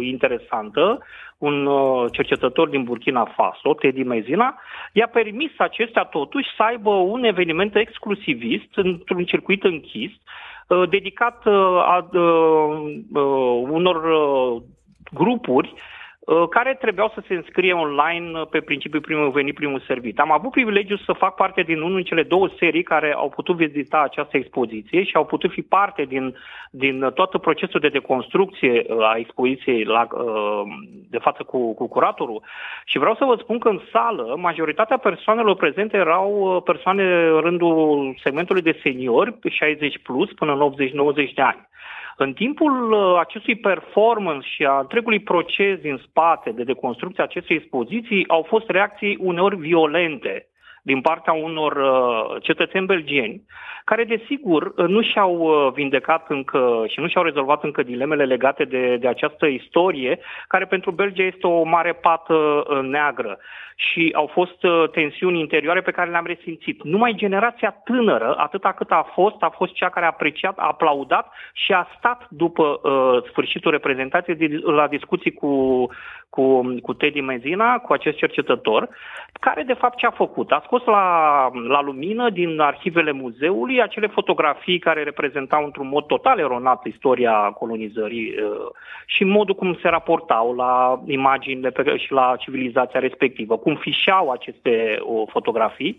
interesantă, 0.00 0.98
un 1.38 1.66
uh, 1.66 2.04
cercetător 2.12 2.68
din 2.68 2.82
Burkina 2.84 3.24
Faso, 3.24 3.74
Teddy 3.74 4.02
Mezina, 4.02 4.60
i-a 4.92 5.06
permis 5.06 5.50
acestea 5.58 6.02
totuși 6.02 6.48
să 6.56 6.62
aibă 6.62 6.90
un 6.90 7.24
eveniment 7.24 7.76
exclusivist 7.76 8.70
într-un 8.74 9.24
circuit 9.24 9.64
închis, 9.64 10.10
uh, 10.68 10.88
dedicat 10.88 11.46
uh, 11.46 11.54
a, 11.94 12.08
unor 13.70 14.02
grupuri 15.10 15.74
uh, 16.18 16.48
care 16.48 16.74
trebuiau 16.74 17.10
să 17.14 17.22
se 17.26 17.34
înscrie 17.34 17.72
online 17.72 18.38
uh, 18.38 18.46
pe 18.50 18.60
principiul 18.60 19.00
primul 19.00 19.30
venit, 19.30 19.54
primul 19.54 19.82
servit. 19.86 20.18
Am 20.18 20.32
avut 20.32 20.50
privilegiul 20.50 21.02
să 21.06 21.12
fac 21.12 21.34
parte 21.34 21.62
din 21.62 21.80
unul 21.80 21.94
din 21.94 22.04
cele 22.04 22.22
două 22.22 22.48
serii 22.58 22.82
care 22.82 23.12
au 23.12 23.28
putut 23.28 23.56
vizita 23.56 24.00
această 24.00 24.36
expoziție 24.36 25.04
și 25.04 25.16
au 25.16 25.24
putut 25.24 25.50
fi 25.50 25.62
parte 25.62 26.02
din, 26.02 26.36
din 26.70 27.10
tot 27.14 27.40
procesul 27.40 27.80
de 27.80 27.88
deconstrucție 27.88 28.84
uh, 28.88 28.96
a 29.00 29.16
expoziției 29.16 29.84
la, 29.84 30.06
de 31.10 31.18
față 31.18 31.42
cu, 31.42 31.74
cu 31.74 31.88
curatorul. 31.88 32.42
Și 32.84 32.98
vreau 32.98 33.14
să 33.14 33.24
vă 33.24 33.36
spun 33.38 33.58
că 33.58 33.68
în 33.68 33.80
sală, 33.92 34.36
majoritatea 34.38 34.96
persoanelor 34.96 35.56
prezente 35.56 35.96
erau 35.96 36.60
persoane 36.64 37.02
în 37.28 37.40
rândul 37.40 38.14
segmentului 38.22 38.62
de 38.62 38.78
seniori, 38.82 39.34
60 39.48 39.98
plus, 40.02 40.32
până 40.32 40.52
în 40.52 40.74
80-90 41.30 41.34
de 41.34 41.42
ani. 41.42 41.70
În 42.22 42.32
timpul 42.32 42.92
uh, 42.92 43.18
acestui 43.18 43.56
performance 43.56 44.48
și 44.48 44.64
a 44.64 44.78
întregului 44.78 45.20
proces 45.20 45.78
din 45.80 46.00
spate 46.08 46.50
de 46.50 46.62
deconstrucție 46.62 47.22
acestei 47.22 47.56
expoziții 47.56 48.28
au 48.28 48.42
fost 48.42 48.68
reacții 48.68 49.18
uneori 49.20 49.56
violente 49.56 50.46
din 50.82 51.00
partea 51.00 51.32
unor 51.32 51.72
uh, 51.76 52.42
cetățeni 52.42 52.86
belgieni, 52.86 53.42
care 53.84 54.04
desigur 54.04 54.62
uh, 54.76 54.86
nu 54.86 55.02
și-au 55.02 55.36
uh, 55.36 55.72
vindecat 55.72 56.24
încă 56.28 56.84
și 56.88 57.00
nu 57.00 57.08
și-au 57.08 57.24
rezolvat 57.24 57.64
încă 57.64 57.82
dilemele 57.82 58.24
legate 58.24 58.64
de, 58.64 58.96
de 58.96 59.08
această 59.08 59.46
istorie, 59.46 60.18
care 60.48 60.64
pentru 60.64 60.90
Belgia 60.90 61.22
este 61.22 61.46
o 61.46 61.62
mare 61.62 61.92
pată 61.92 62.64
neagră. 62.82 63.38
Și 63.76 64.12
au 64.14 64.26
fost 64.32 64.66
tensiuni 64.92 65.40
interioare 65.40 65.80
pe 65.80 65.90
care 65.90 66.10
le-am 66.10 66.26
resimțit. 66.26 66.82
Numai 66.82 67.14
generația 67.16 67.70
tânără, 67.84 68.34
atâta 68.38 68.72
cât 68.72 68.90
a 68.90 69.10
fost, 69.14 69.42
a 69.42 69.48
fost 69.48 69.72
cea 69.72 69.88
care 69.88 70.04
a 70.04 70.08
apreciat, 70.08 70.58
a 70.58 70.66
aplaudat 70.66 71.32
și 71.52 71.72
a 71.72 71.88
stat 71.98 72.26
după 72.28 72.80
uh, 72.82 73.22
sfârșitul 73.30 73.70
reprezentației 73.70 74.60
la 74.62 74.86
discuții 74.88 75.32
cu, 75.32 75.86
cu, 76.28 76.74
cu 76.82 76.92
Teddy 76.94 77.20
Mezina, 77.20 77.78
cu 77.78 77.92
acest 77.92 78.16
cercetător, 78.16 78.88
care 79.40 79.62
de 79.62 79.72
fapt 79.72 79.96
ce 79.96 80.06
a 80.06 80.10
făcut? 80.10 80.50
A 80.50 80.62
scos 80.72 80.86
la, 80.86 81.50
la 81.68 81.82
lumină 81.82 82.30
din 82.30 82.60
arhivele 82.60 83.12
muzeului 83.12 83.82
acele 83.82 84.06
fotografii 84.06 84.78
care 84.78 85.02
reprezentau 85.02 85.64
într-un 85.64 85.88
mod 85.88 86.06
total 86.06 86.38
eronat 86.38 86.84
istoria 86.84 87.32
colonizării 87.32 88.28
uh, 88.28 88.66
și 89.06 89.24
modul 89.24 89.54
cum 89.54 89.78
se 89.82 89.88
raportau 89.88 90.54
la 90.54 91.02
imaginile 91.06 91.70
pe, 91.70 91.96
și 91.96 92.12
la 92.12 92.34
civilizația 92.38 93.00
respectivă, 93.00 93.56
cum 93.56 93.74
fișeau 93.74 94.30
aceste 94.30 94.98
uh, 95.04 95.28
fotografii. 95.30 95.96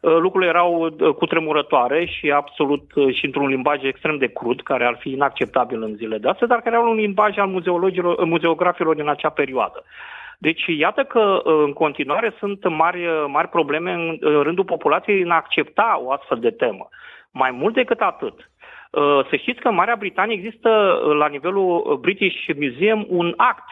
Uh, 0.00 0.16
lucrurile 0.16 0.50
erau 0.50 0.96
cutremurătoare 1.18 2.04
și 2.04 2.30
absolut 2.30 2.84
și 3.12 3.24
într-un 3.24 3.46
limbaj 3.46 3.82
extrem 3.82 4.16
de 4.18 4.32
crud, 4.32 4.62
care 4.62 4.84
ar 4.84 4.96
fi 5.00 5.10
inacceptabil 5.10 5.82
în 5.82 5.94
zile 5.96 6.18
de 6.18 6.28
astăzi, 6.28 6.50
dar 6.50 6.60
care 6.60 6.76
erau 6.76 6.90
un 6.90 6.96
limbaj 6.96 7.38
al 7.38 7.62
muzeografilor 8.24 8.94
din 8.94 9.08
acea 9.08 9.30
perioadă. 9.30 9.84
Deci, 10.38 10.64
iată 10.66 11.04
că 11.04 11.42
uh, 11.44 11.62
în 11.64 11.72
continuare 11.72 12.34
sunt 12.38 12.68
mari, 12.68 13.06
uh, 13.06 13.24
mari 13.26 13.48
probleme 13.48 13.92
în 13.92 14.42
rândul 14.42 14.64
populației 14.64 15.22
în 15.22 15.30
a 15.30 15.34
accepta 15.34 16.00
o 16.04 16.10
astfel 16.12 16.38
de 16.38 16.50
temă. 16.50 16.88
Mai 17.30 17.50
mult 17.50 17.74
decât 17.74 18.00
atât, 18.00 18.50
uh, 18.90 19.26
să 19.30 19.36
știți 19.36 19.60
că 19.60 19.68
în 19.68 19.74
Marea 19.74 19.96
Britanie 19.96 20.36
există 20.36 21.00
la 21.18 21.26
nivelul 21.26 21.98
British 22.00 22.46
Museum 22.60 23.06
un 23.08 23.34
act 23.36 23.64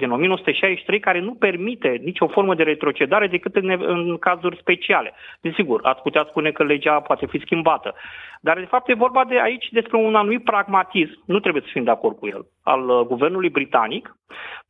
din 0.00 0.10
1963 0.10 1.00
care 1.00 1.20
nu 1.20 1.34
permite 1.34 2.00
nicio 2.04 2.26
formă 2.26 2.54
de 2.54 2.62
retrocedare 2.62 3.26
decât 3.26 3.56
în, 3.56 3.68
în 3.86 4.18
cazuri 4.18 4.56
speciale. 4.56 5.12
Desigur, 5.40 5.80
ați 5.82 6.02
putea 6.02 6.26
spune 6.28 6.50
că 6.50 6.64
legea 6.64 7.00
poate 7.00 7.26
fi 7.26 7.40
schimbată. 7.40 7.94
Dar, 8.40 8.58
de 8.58 8.64
fapt, 8.64 8.88
e 8.88 8.94
vorba 8.94 9.24
de 9.24 9.40
aici 9.40 9.68
despre 9.70 9.96
un 9.96 10.14
anumit 10.14 10.44
pragmatism, 10.44 11.22
nu 11.26 11.40
trebuie 11.40 11.62
să 11.62 11.68
fim 11.72 11.84
de 11.84 11.90
acord 11.90 12.16
cu 12.18 12.26
el, 12.26 12.46
al 12.62 12.88
uh, 12.88 13.06
guvernului 13.06 13.50
britanic, 13.50 14.16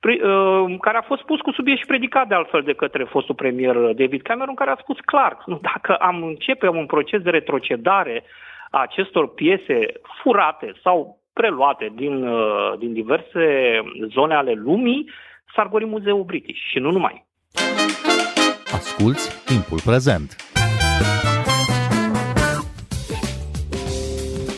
pre, 0.01 0.21
uh, 0.23 0.77
care 0.81 0.97
a 0.97 1.03
fost 1.03 1.23
pus 1.23 1.41
cu 1.41 1.53
subiect 1.53 1.81
și 1.81 1.87
predicat 1.87 2.29
de 2.29 2.35
altfel 2.35 2.63
de 2.63 2.73
către 2.73 3.05
fostul 3.05 3.35
premier 3.35 3.75
David 3.75 4.23
Cameron, 4.23 4.55
care 4.55 4.71
a 4.71 4.81
spus 4.81 4.99
clar, 5.01 5.45
dacă 5.73 5.95
am 5.95 6.23
începe 6.23 6.69
un 6.69 6.87
proces 6.87 7.21
de 7.23 7.31
retrocedare 7.31 8.25
a 8.71 8.81
acestor 8.81 9.35
piese 9.35 9.87
furate 10.23 10.73
sau 10.83 11.20
preluate 11.33 11.93
din, 11.97 12.23
uh, 12.23 12.79
din 12.79 12.93
diverse 12.93 13.45
zone 14.09 14.35
ale 14.35 14.53
lumii, 14.53 15.11
s-ar 15.55 15.69
gori 15.69 15.85
muzeul 15.85 16.25
British 16.25 16.61
și 16.71 16.79
nu 16.79 16.91
numai. 16.91 17.27
Asculți 18.73 19.45
timpul 19.47 19.81
prezent! 19.85 20.37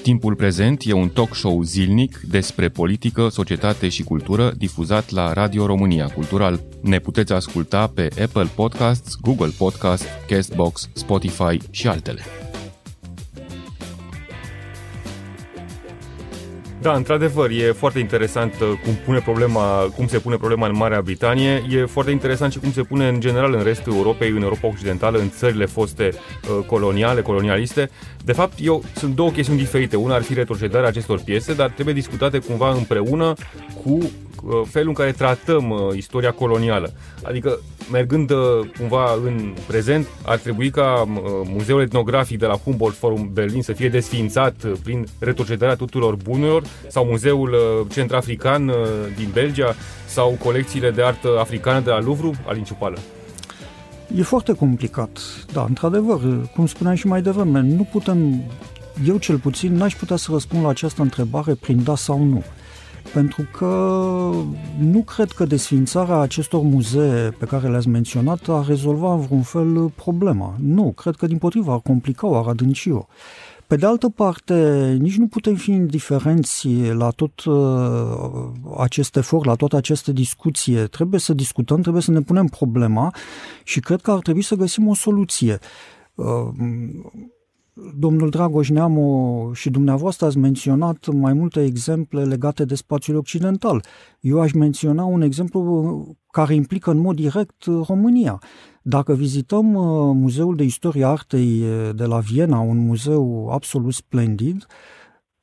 Timpul 0.03 0.35
prezent 0.35 0.83
e 0.85 0.93
un 0.93 1.09
talk 1.09 1.35
show 1.35 1.63
zilnic 1.63 2.17
despre 2.31 2.69
politică, 2.69 3.29
societate 3.29 3.89
și 3.89 4.03
cultură 4.03 4.51
difuzat 4.59 5.11
la 5.11 5.33
Radio 5.33 5.67
România 5.67 6.07
Cultural. 6.07 6.59
Ne 6.83 6.99
puteți 6.99 7.33
asculta 7.33 7.87
pe 7.95 8.09
Apple 8.23 8.47
Podcasts, 8.57 9.17
Google 9.21 9.51
Podcasts, 9.59 10.27
Castbox, 10.29 10.91
Spotify 10.95 11.57
și 11.71 11.89
altele. 11.89 12.21
Da, 16.83 16.93
într-adevăr, 16.93 17.51
e 17.51 17.73
foarte 17.73 17.99
interesant 17.99 18.55
uh, 18.61 18.69
cum, 18.85 18.95
pune 19.05 19.19
problema, 19.19 19.93
cum 19.97 20.07
se 20.07 20.19
pune 20.19 20.37
problema 20.37 20.67
în 20.67 20.77
Marea 20.77 21.01
Britanie. 21.01 21.65
E 21.71 21.85
foarte 21.85 22.11
interesant 22.11 22.53
și 22.53 22.59
cum 22.59 22.73
se 22.73 22.83
pune 22.83 23.09
în 23.09 23.21
general 23.21 23.55
în 23.55 23.63
restul 23.63 23.95
Europei, 23.95 24.31
în 24.31 24.43
Europa 24.43 24.67
Occidentală, 24.69 25.19
în 25.19 25.31
țările 25.31 25.67
foste 25.67 26.09
uh, 26.13 26.65
coloniale, 26.67 27.23
colonialiste. 27.23 27.91
De 28.25 28.33
fapt, 28.33 28.53
eu, 28.61 28.85
sunt 28.95 29.15
două 29.15 29.31
chestiuni 29.31 29.59
diferite. 29.59 29.97
Una 29.97 30.15
ar 30.15 30.23
fi 30.23 30.35
retrocedarea 30.35 30.89
acestor 30.89 31.21
piese, 31.25 31.55
dar 31.55 31.71
trebuie 31.71 31.95
discutate 31.95 32.39
cumva 32.39 32.73
împreună 32.73 33.35
cu 33.85 33.99
Uh, 34.45 34.61
felul 34.71 34.89
în 34.89 34.95
care 34.95 35.13
tratăm 35.13 35.71
uh, 35.71 35.97
istoria 35.97 36.33
colonială. 36.33 36.93
Adică, 37.23 37.59
mergând 37.91 38.31
uh, 38.31 38.39
cumva 38.79 39.19
în 39.25 39.55
prezent, 39.67 40.07
ar 40.25 40.39
trebui 40.39 40.71
ca 40.71 41.05
Muzeul 41.45 41.81
Etnografic 41.81 42.39
de 42.39 42.47
la 42.47 42.55
Humboldt 42.55 42.97
Forum 42.97 43.31
Berlin 43.33 43.63
să 43.63 43.73
fie 43.73 43.89
desfințat 43.89 44.55
prin 44.83 45.07
retrocedarea 45.19 45.75
tuturor 45.75 46.17
bunurilor 46.17 46.63
sau 46.89 47.05
Muzeul 47.05 47.57
Centrafrican 47.93 48.73
din 49.17 49.29
Belgia 49.33 49.75
sau 50.07 50.37
colecțiile 50.45 50.91
de 50.91 51.03
artă 51.03 51.29
africană 51.39 51.81
de 51.81 51.91
la 51.91 52.01
Louvre, 52.01 52.31
Alin 52.47 52.65
Ciupală. 52.65 52.99
E 54.17 54.23
foarte 54.23 54.53
complicat, 54.53 55.19
da, 55.53 55.65
într-adevăr, 55.69 56.21
cum 56.55 56.67
spuneam 56.67 56.95
și 56.95 57.07
mai 57.07 57.23
devreme, 57.23 57.61
nu 57.61 57.89
putem, 57.93 58.43
eu 59.07 59.17
cel 59.17 59.39
puțin 59.39 59.75
n-aș 59.75 59.95
putea 59.95 60.17
să 60.17 60.29
răspund 60.33 60.63
la 60.63 60.69
această 60.69 61.03
întrebare 61.03 61.55
prin 61.55 61.83
da 61.83 61.97
sau 61.97 62.25
nu 62.25 62.43
pentru 63.13 63.47
că 63.53 63.67
nu 64.79 65.03
cred 65.03 65.31
că 65.31 65.45
desfințarea 65.45 66.19
acestor 66.19 66.63
muzee 66.63 67.31
pe 67.39 67.45
care 67.45 67.69
le-ați 67.69 67.89
menționat 67.89 68.49
ar 68.49 68.67
rezolva 68.67 69.13
în 69.13 69.21
vreun 69.21 69.43
fel 69.43 69.89
problema. 69.89 70.55
Nu, 70.59 70.93
cred 70.97 71.15
că 71.15 71.27
din 71.27 71.39
potriva 71.39 71.73
ar 71.73 71.81
complica-o, 71.81 72.37
ar 72.37 72.47
adânci-o. 72.47 73.07
Pe 73.67 73.77
de 73.77 73.87
altă 73.87 74.09
parte, 74.09 74.87
nici 75.01 75.17
nu 75.17 75.27
putem 75.27 75.55
fi 75.55 75.71
indiferenți 75.71 76.69
la 76.93 77.11
tot 77.11 77.45
uh, 77.45 78.51
acest 78.79 79.17
efort, 79.17 79.45
la 79.45 79.55
toată 79.55 79.77
această 79.77 80.13
discuție. 80.13 80.87
Trebuie 80.87 81.21
să 81.21 81.35
discutăm, 81.35 81.81
trebuie 81.81 82.03
să 82.03 82.11
ne 82.11 82.21
punem 82.21 82.47
problema 82.47 83.15
și 83.65 83.81
cred 83.81 84.01
că 84.01 84.11
ar 84.11 84.19
trebui 84.19 84.43
să 84.43 84.55
găsim 84.55 84.89
o 84.89 84.95
soluție. 84.95 85.59
Uh, 87.75 87.91
Domnul 87.99 88.31
Dragoș 88.31 88.69
Neamu 88.69 89.51
și 89.55 89.71
dumneavoastră 89.71 90.27
ați 90.27 90.39
menționat 90.39 91.07
mai 91.13 91.33
multe 91.33 91.65
exemple 91.65 92.25
legate 92.25 92.65
de 92.65 92.75
spațiul 92.75 93.17
occidental. 93.17 93.85
Eu 94.21 94.41
aș 94.41 94.53
menționa 94.53 95.05
un 95.05 95.23
exemplu 95.23 96.17
care 96.31 96.55
implică 96.55 96.91
în 96.91 96.99
mod 96.99 97.17
direct 97.17 97.65
România. 97.87 98.39
Dacă 98.83 99.15
vizităm 99.15 99.75
uh, 99.75 100.15
Muzeul 100.15 100.57
de 100.57 100.65
Istorie 100.65 101.05
Artei 101.05 101.61
uh, 101.61 101.91
de 101.95 102.05
la 102.05 102.19
Viena, 102.19 102.59
un 102.61 102.79
muzeu 102.79 103.49
absolut 103.51 103.93
splendid, 103.93 104.67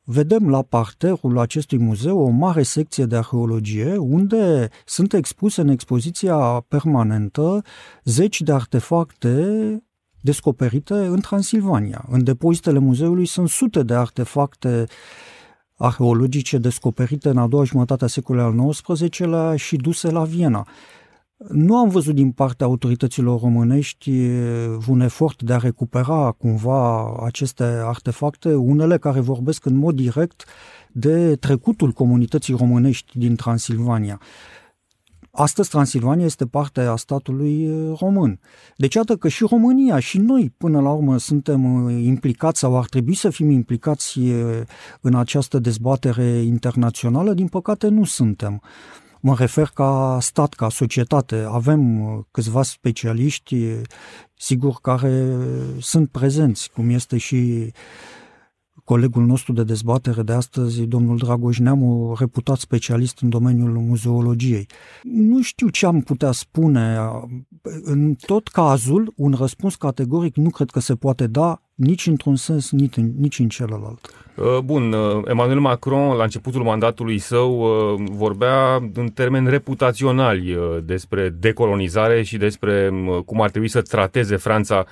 vedem 0.03 0.49
la 0.49 0.61
parterul 0.61 1.39
acestui 1.39 1.77
muzeu 1.77 2.19
o 2.19 2.29
mare 2.29 2.63
secție 2.63 3.05
de 3.05 3.15
arheologie 3.15 3.97
unde 3.97 4.69
sunt 4.85 5.13
expuse 5.13 5.61
în 5.61 5.67
expoziția 5.67 6.65
permanentă 6.67 7.63
zeci 8.03 8.41
de 8.41 8.51
artefacte 8.51 9.83
descoperite 10.21 10.93
în 10.93 11.19
Transilvania. 11.19 12.05
În 12.09 12.23
depozitele 12.23 12.79
muzeului 12.79 13.25
sunt 13.25 13.49
sute 13.49 13.83
de 13.83 13.93
artefacte 13.93 14.85
arheologice 15.75 16.57
descoperite 16.57 17.29
în 17.29 17.37
a 17.37 17.47
doua 17.47 17.63
jumătate 17.63 18.03
a 18.03 18.07
secolului 18.07 18.47
al 18.47 18.69
XIX-lea 18.69 19.55
și 19.55 19.75
duse 19.75 20.09
la 20.11 20.23
Viena. 20.23 20.67
Nu 21.49 21.77
am 21.77 21.89
văzut 21.89 22.15
din 22.15 22.31
partea 22.31 22.65
autorităților 22.65 23.39
românești 23.41 24.11
un 24.87 24.99
efort 24.99 25.41
de 25.41 25.53
a 25.53 25.57
recupera 25.57 26.35
cumva 26.37 27.13
aceste 27.25 27.63
artefacte, 27.63 28.53
unele 28.53 28.97
care 28.97 29.19
vorbesc 29.19 29.65
în 29.65 29.75
mod 29.75 29.95
direct 29.95 30.45
de 30.91 31.35
trecutul 31.35 31.91
comunității 31.91 32.55
românești 32.55 33.17
din 33.17 33.35
Transilvania. 33.35 34.19
Astăzi 35.41 35.69
Transilvania 35.69 36.25
este 36.25 36.45
parte 36.45 36.81
a 36.81 36.95
statului 36.95 37.69
român. 37.99 38.39
Deci 38.75 38.93
iată 38.93 39.15
că 39.15 39.27
și 39.27 39.45
România 39.49 39.99
și 39.99 40.17
noi 40.17 40.53
până 40.57 40.81
la 40.81 40.91
urmă 40.91 41.17
suntem 41.17 41.89
implicați 41.89 42.59
sau 42.59 42.77
ar 42.77 42.85
trebui 42.85 43.15
să 43.15 43.29
fim 43.29 43.49
implicați 43.49 44.19
în 45.01 45.15
această 45.15 45.59
dezbatere 45.59 46.41
internațională, 46.41 47.33
din 47.33 47.47
păcate 47.47 47.87
nu 47.87 48.03
suntem. 48.03 48.61
Mă 49.19 49.35
refer 49.37 49.71
ca 49.73 50.17
stat, 50.21 50.53
ca 50.53 50.69
societate. 50.69 51.45
Avem 51.49 52.27
câțiva 52.31 52.63
specialiști, 52.63 53.65
sigur, 54.37 54.77
care 54.81 55.37
sunt 55.79 56.09
prezenți, 56.09 56.71
cum 56.71 56.89
este 56.89 57.17
și 57.17 57.71
colegul 58.89 59.25
nostru 59.25 59.53
de 59.53 59.63
dezbatere 59.63 60.23
de 60.23 60.33
astăzi, 60.33 60.85
domnul 60.85 61.17
Dragoș 61.17 61.59
Neamu, 61.59 62.15
reputat 62.19 62.57
specialist 62.57 63.19
în 63.21 63.29
domeniul 63.29 63.77
muzeologiei. 63.77 64.67
Nu 65.03 65.41
știu 65.41 65.69
ce 65.69 65.85
am 65.85 66.01
putea 66.01 66.31
spune. 66.31 66.97
În 67.83 68.15
tot 68.25 68.47
cazul, 68.47 69.13
un 69.15 69.33
răspuns 69.37 69.75
categoric 69.75 70.35
nu 70.35 70.49
cred 70.49 70.69
că 70.69 70.79
se 70.79 70.95
poate 70.95 71.27
da 71.27 71.61
nici 71.79 72.07
într-un 72.07 72.35
sens, 72.35 72.71
nici 72.71 72.97
în, 72.97 73.11
nici 73.19 73.39
în 73.39 73.47
celălalt. 73.47 73.99
Uh, 74.35 74.57
bun, 74.63 74.93
uh, 74.93 75.21
Emmanuel 75.25 75.59
Macron, 75.59 76.15
la 76.17 76.23
începutul 76.23 76.63
mandatului 76.63 77.17
său, 77.17 77.59
uh, 77.59 77.93
vorbea 78.11 78.75
în 78.93 79.07
termeni 79.15 79.49
reputaționali 79.49 80.57
despre 80.83 81.29
decolonizare 81.29 82.21
și 82.21 82.37
despre 82.37 82.89
cum 83.25 83.41
ar 83.41 83.49
trebui 83.49 83.67
să 83.67 83.81
trateze 83.81 84.35
Franța 84.35 84.83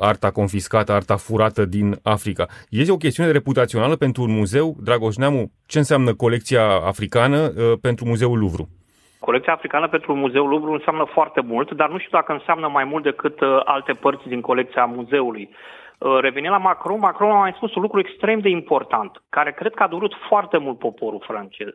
arta 0.00 0.30
confiscată, 0.30 0.92
arta 0.92 1.16
furată 1.16 1.64
din 1.64 1.98
Africa. 2.02 2.46
Este 2.68 2.92
o 2.92 2.96
chestiune 2.96 3.30
reputațională 3.30 3.96
pentru 3.96 4.22
un 4.22 4.30
muzeu, 4.30 4.76
Dragoș 4.82 5.16
Neamu, 5.16 5.50
ce 5.66 5.78
înseamnă 5.78 6.14
colecția 6.14 6.64
africană 6.86 7.52
pentru 7.80 8.04
Muzeul 8.04 8.38
Louvre? 8.38 8.64
Colecția 9.18 9.52
africană 9.52 9.88
pentru 9.88 10.14
Muzeul 10.14 10.48
Louvre 10.48 10.72
înseamnă 10.72 11.04
foarte 11.12 11.40
mult, 11.40 11.72
dar 11.72 11.90
nu 11.90 11.98
știu 11.98 12.10
dacă 12.12 12.32
înseamnă 12.32 12.68
mai 12.68 12.84
mult 12.84 13.02
decât 13.02 13.38
alte 13.64 13.92
părți 13.92 14.28
din 14.28 14.40
colecția 14.40 14.84
muzeului. 14.84 15.50
Uh, 16.00 16.18
revenind 16.20 16.52
la 16.52 16.58
Macron, 16.58 16.98
Macron 16.98 17.30
a 17.30 17.38
mai 17.38 17.52
spus 17.56 17.74
un 17.74 17.82
lucru 17.82 17.98
extrem 17.98 18.38
de 18.38 18.48
important, 18.48 19.22
care 19.28 19.52
cred 19.52 19.74
că 19.74 19.82
a 19.82 19.88
durut 19.88 20.14
foarte 20.28 20.58
mult 20.58 20.78
poporul 20.78 21.22
francez. 21.26 21.74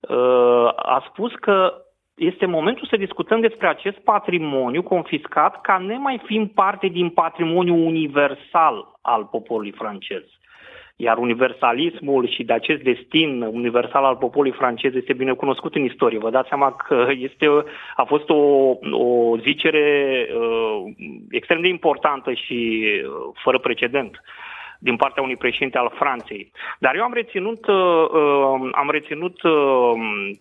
Uh, 0.00 0.68
a 0.76 1.04
spus 1.08 1.32
că 1.34 1.74
este 2.14 2.46
momentul 2.46 2.86
să 2.86 2.96
discutăm 2.96 3.40
despre 3.40 3.68
acest 3.68 3.98
patrimoniu 3.98 4.82
confiscat 4.82 5.60
ca 5.60 5.78
nemai 5.78 6.22
fiind 6.24 6.50
parte 6.50 6.86
din 6.86 7.10
patrimoniul 7.10 7.86
universal 7.86 8.98
al 9.02 9.24
poporului 9.24 9.72
francez. 9.72 10.24
Iar 10.96 11.18
universalismul 11.18 12.28
și 12.28 12.44
de 12.44 12.52
acest 12.52 12.82
destin 12.82 13.42
universal 13.42 14.04
al 14.04 14.16
poporului 14.16 14.56
francez 14.58 14.94
este 14.94 15.12
bine 15.12 15.32
cunoscut 15.32 15.74
în 15.74 15.84
istorie. 15.84 16.18
Vă 16.18 16.30
dați 16.30 16.48
seama 16.48 16.72
că 16.72 17.06
este, 17.18 17.46
a 17.96 18.04
fost 18.04 18.28
o, 18.28 18.34
o 18.90 19.36
zicere 19.38 20.26
uh, 20.36 20.92
extrem 21.30 21.60
de 21.60 21.68
importantă 21.68 22.32
și 22.32 22.88
uh, 23.04 23.10
fără 23.42 23.58
precedent 23.58 24.20
din 24.82 24.96
partea 24.96 25.22
unui 25.22 25.36
președinte 25.36 25.78
al 25.78 25.92
Franței. 25.94 26.50
Dar 26.78 26.94
eu 26.94 27.02
am 27.02 27.12
reținut, 27.12 27.66
uh, 27.66 27.76
uh, 27.76 28.68
am 28.72 28.88
reținut 28.90 29.42
uh, 29.42 29.52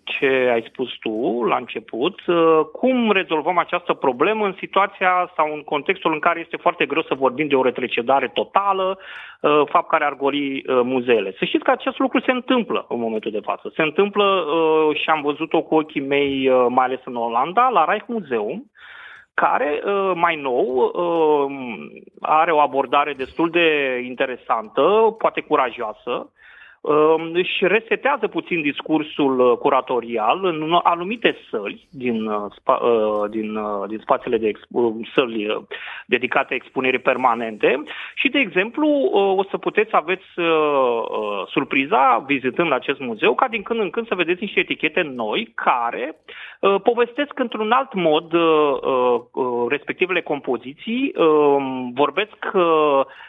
ce 0.04 0.50
ai 0.54 0.64
spus 0.68 0.90
tu 1.00 1.44
la 1.44 1.56
început, 1.56 2.26
uh, 2.26 2.60
cum 2.72 3.12
rezolvăm 3.12 3.58
această 3.58 3.94
problemă 3.94 4.46
în 4.46 4.56
situația 4.60 5.32
sau 5.36 5.54
în 5.54 5.62
contextul 5.62 6.14
în 6.14 6.20
care 6.20 6.40
este 6.40 6.58
foarte 6.58 6.86
greu 6.86 7.02
să 7.02 7.14
vorbim 7.14 7.48
de 7.48 7.56
o 7.56 7.64
retrecedare 7.64 8.28
totală, 8.28 8.98
uh, 9.42 9.62
fapt 9.66 9.90
care 9.90 10.06
ar 10.06 10.16
goli 10.16 10.56
uh, 10.56 10.80
muzeele. 10.84 11.34
Să 11.38 11.46
știți 11.46 11.64
că 11.64 11.72
acest 11.72 11.98
lucru 12.00 12.20
se 12.20 12.32
întâmplă 12.32 12.86
în 12.90 13.00
momentul 13.00 13.32
de 13.32 13.40
față. 13.44 13.72
Se 13.76 13.82
întâmplă 13.82 14.24
uh, 14.24 14.96
și 14.96 15.10
am 15.10 15.22
văzut-o 15.22 15.62
cu 15.62 15.76
ochii 15.76 16.02
mei, 16.02 16.50
uh, 16.50 16.66
mai 16.70 16.86
ales 16.86 17.00
în 17.06 17.16
Olanda, 17.16 17.70
la 17.70 17.86
Reich 17.86 18.06
Museum, 18.08 18.72
care 19.42 19.82
uh, 19.84 20.12
mai 20.16 20.36
nou 20.36 20.92
uh, 20.94 21.52
are 22.22 22.52
o 22.52 22.60
abordare 22.60 23.14
destul 23.14 23.50
de 23.50 24.00
interesantă, 24.06 25.16
poate 25.18 25.42
curajoasă, 25.42 26.14
Um, 26.14 26.41
își 27.34 27.68
resetează 27.68 28.28
puțin 28.28 28.62
discursul 28.62 29.40
uh, 29.40 29.58
curatorial 29.58 30.46
în 30.46 30.80
anumite 30.84 31.38
săli 31.50 31.88
din, 31.92 32.26
uh, 32.26 32.52
uh, 32.66 33.30
din, 33.30 33.60
din 33.88 34.00
spațiile 34.02 34.38
de 34.38 34.52
expo- 34.52 35.14
săli 35.14 35.66
dedicate 36.06 36.54
expunerii 36.54 37.00
permanente. 37.00 37.84
Și, 38.16 38.30
de 38.30 38.40
exemplu, 38.40 38.88
o 39.38 39.44
să 39.44 39.58
puteți 39.58 39.90
aveți 39.92 40.26
surpriza, 41.48 42.24
vizitând 42.28 42.72
acest 42.72 43.00
muzeu, 43.00 43.36
ca 43.36 43.48
din 43.48 43.62
când 43.62 43.80
în 43.80 43.90
când 43.90 44.08
să 44.08 44.16
vedeți 44.16 44.42
niște 44.42 44.60
etichete 44.60 45.02
noi 45.02 45.52
care 45.56 46.16
povestesc 46.84 47.40
într-un 47.40 47.72
alt 47.72 47.94
mod 47.94 48.34
respectivele 49.70 50.22
compoziții, 50.22 51.14
um, 51.16 51.92
vorbesc 51.94 52.38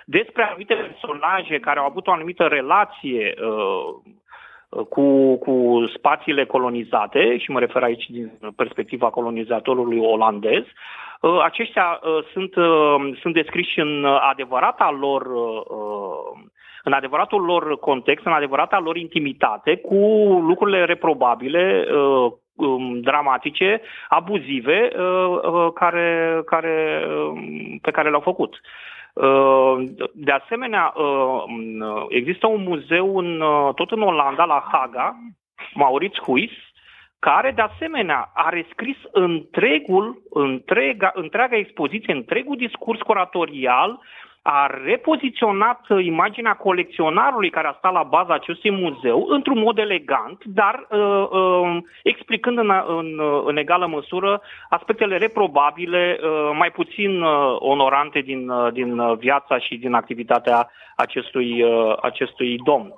despre 0.05 0.43
anumite 0.43 0.75
personaje 0.75 1.59
care 1.59 1.79
au 1.79 1.87
avut 1.87 2.07
o 2.07 2.13
anumită 2.13 2.45
relație 2.45 3.35
Uh, 3.42 3.42
cu, 4.89 5.37
cu 5.37 5.85
spațiile 5.97 6.45
colonizate, 6.45 7.39
și 7.39 7.51
mă 7.51 7.59
refer 7.59 7.83
aici 7.83 8.07
din 8.09 8.33
perspectiva 8.57 9.11
colonizatorului 9.11 9.99
olandez, 9.99 10.63
uh, 11.21 11.41
aceștia 11.45 12.01
uh, 12.03 12.25
sunt, 12.33 12.53
sunt 13.21 13.35
descriși 13.35 13.81
în 13.81 14.05
adevărata 14.05 14.97
lor 15.01 15.27
în 16.85 16.93
adevăratul 16.93 17.45
lor 17.45 17.79
context, 17.79 18.27
în 18.27 18.33
adevărata 18.33 18.79
lor 18.79 18.97
intimitate, 18.97 19.77
cu 19.77 19.97
lucrurile 20.47 20.85
reprobabile, 20.85 21.87
uh, 21.95 22.33
um, 22.57 23.01
dramatice, 23.01 23.81
abuzive, 24.09 24.91
care, 25.75 26.41
care, 26.47 27.07
um, 27.29 27.79
pe 27.83 27.91
care 27.91 28.09
le-au 28.09 28.21
făcut. 28.21 28.61
De 30.13 30.33
asemenea, 30.33 30.93
există 32.09 32.47
un 32.47 32.63
muzeu 32.63 33.19
în, 33.19 33.43
tot 33.75 33.91
în 33.91 34.03
Olanda, 34.03 34.45
la 34.45 34.69
Haga, 34.73 35.17
Maurits 35.75 36.19
Huis, 36.19 36.51
care 37.19 37.51
de 37.51 37.63
asemenea 37.63 38.31
a 38.35 38.49
rescris 38.49 38.97
întregul, 39.13 40.23
întrega, 40.31 41.11
întreaga 41.15 41.57
expoziție, 41.57 42.13
întregul 42.13 42.57
discurs 42.57 43.01
curatorial, 43.01 44.01
a 44.43 44.67
repoziționat 44.85 45.81
imaginea 46.03 46.53
colecționarului 46.53 47.51
care 47.51 47.67
a 47.67 47.75
stat 47.79 47.93
la 47.93 48.03
baza 48.03 48.35
acestui 48.35 48.71
muzeu 48.71 49.27
într-un 49.29 49.59
mod 49.59 49.79
elegant, 49.79 50.45
dar 50.45 50.87
uh, 50.91 51.29
uh, 51.31 51.77
explicând 52.03 52.59
în, 52.59 52.71
în, 52.87 53.21
în 53.45 53.57
egală 53.57 53.87
măsură 53.87 54.41
aspectele 54.69 55.17
reprobabile, 55.17 56.19
uh, 56.23 56.51
mai 56.59 56.71
puțin 56.71 57.21
uh, 57.23 57.57
onorante 57.59 58.21
din, 58.21 58.49
uh, 58.49 58.73
din 58.73 59.17
viața 59.17 59.59
și 59.59 59.77
din 59.77 59.93
activitatea 59.95 60.71
acestui, 60.97 61.63
uh, 61.63 61.97
acestui 62.01 62.57
domn. 62.65 62.93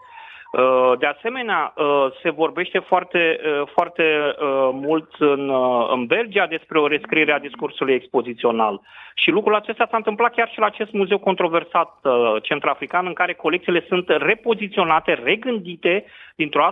Uh, 0.54 0.92
de 0.98 1.06
asemenea, 1.06 1.72
uh, 1.76 2.06
se 2.22 2.30
vorbește 2.30 2.78
foarte, 2.78 3.40
uh, 3.44 3.68
foarte 3.72 4.34
mult 4.72 5.14
în, 5.18 5.52
în 5.90 6.06
Belgia 6.06 6.46
despre 6.46 6.78
o 6.78 6.86
rescriere 6.86 7.32
a 7.32 7.38
discursului 7.38 7.94
expozițional. 7.94 8.80
Și 9.14 9.30
lucrul 9.30 9.54
acesta 9.54 9.86
s-a 9.90 9.96
întâmplat 9.96 10.34
chiar 10.34 10.48
și 10.48 10.58
la 10.58 10.66
acest 10.66 10.92
muzeu 10.92 11.18
controversat 11.18 12.00
centrafrican, 12.42 13.06
în 13.06 13.12
care 13.12 13.32
colecțiile 13.32 13.84
sunt 13.88 14.08
repoziționate, 14.08 15.20
regândite 15.24 16.04
dintr-o, 16.36 16.64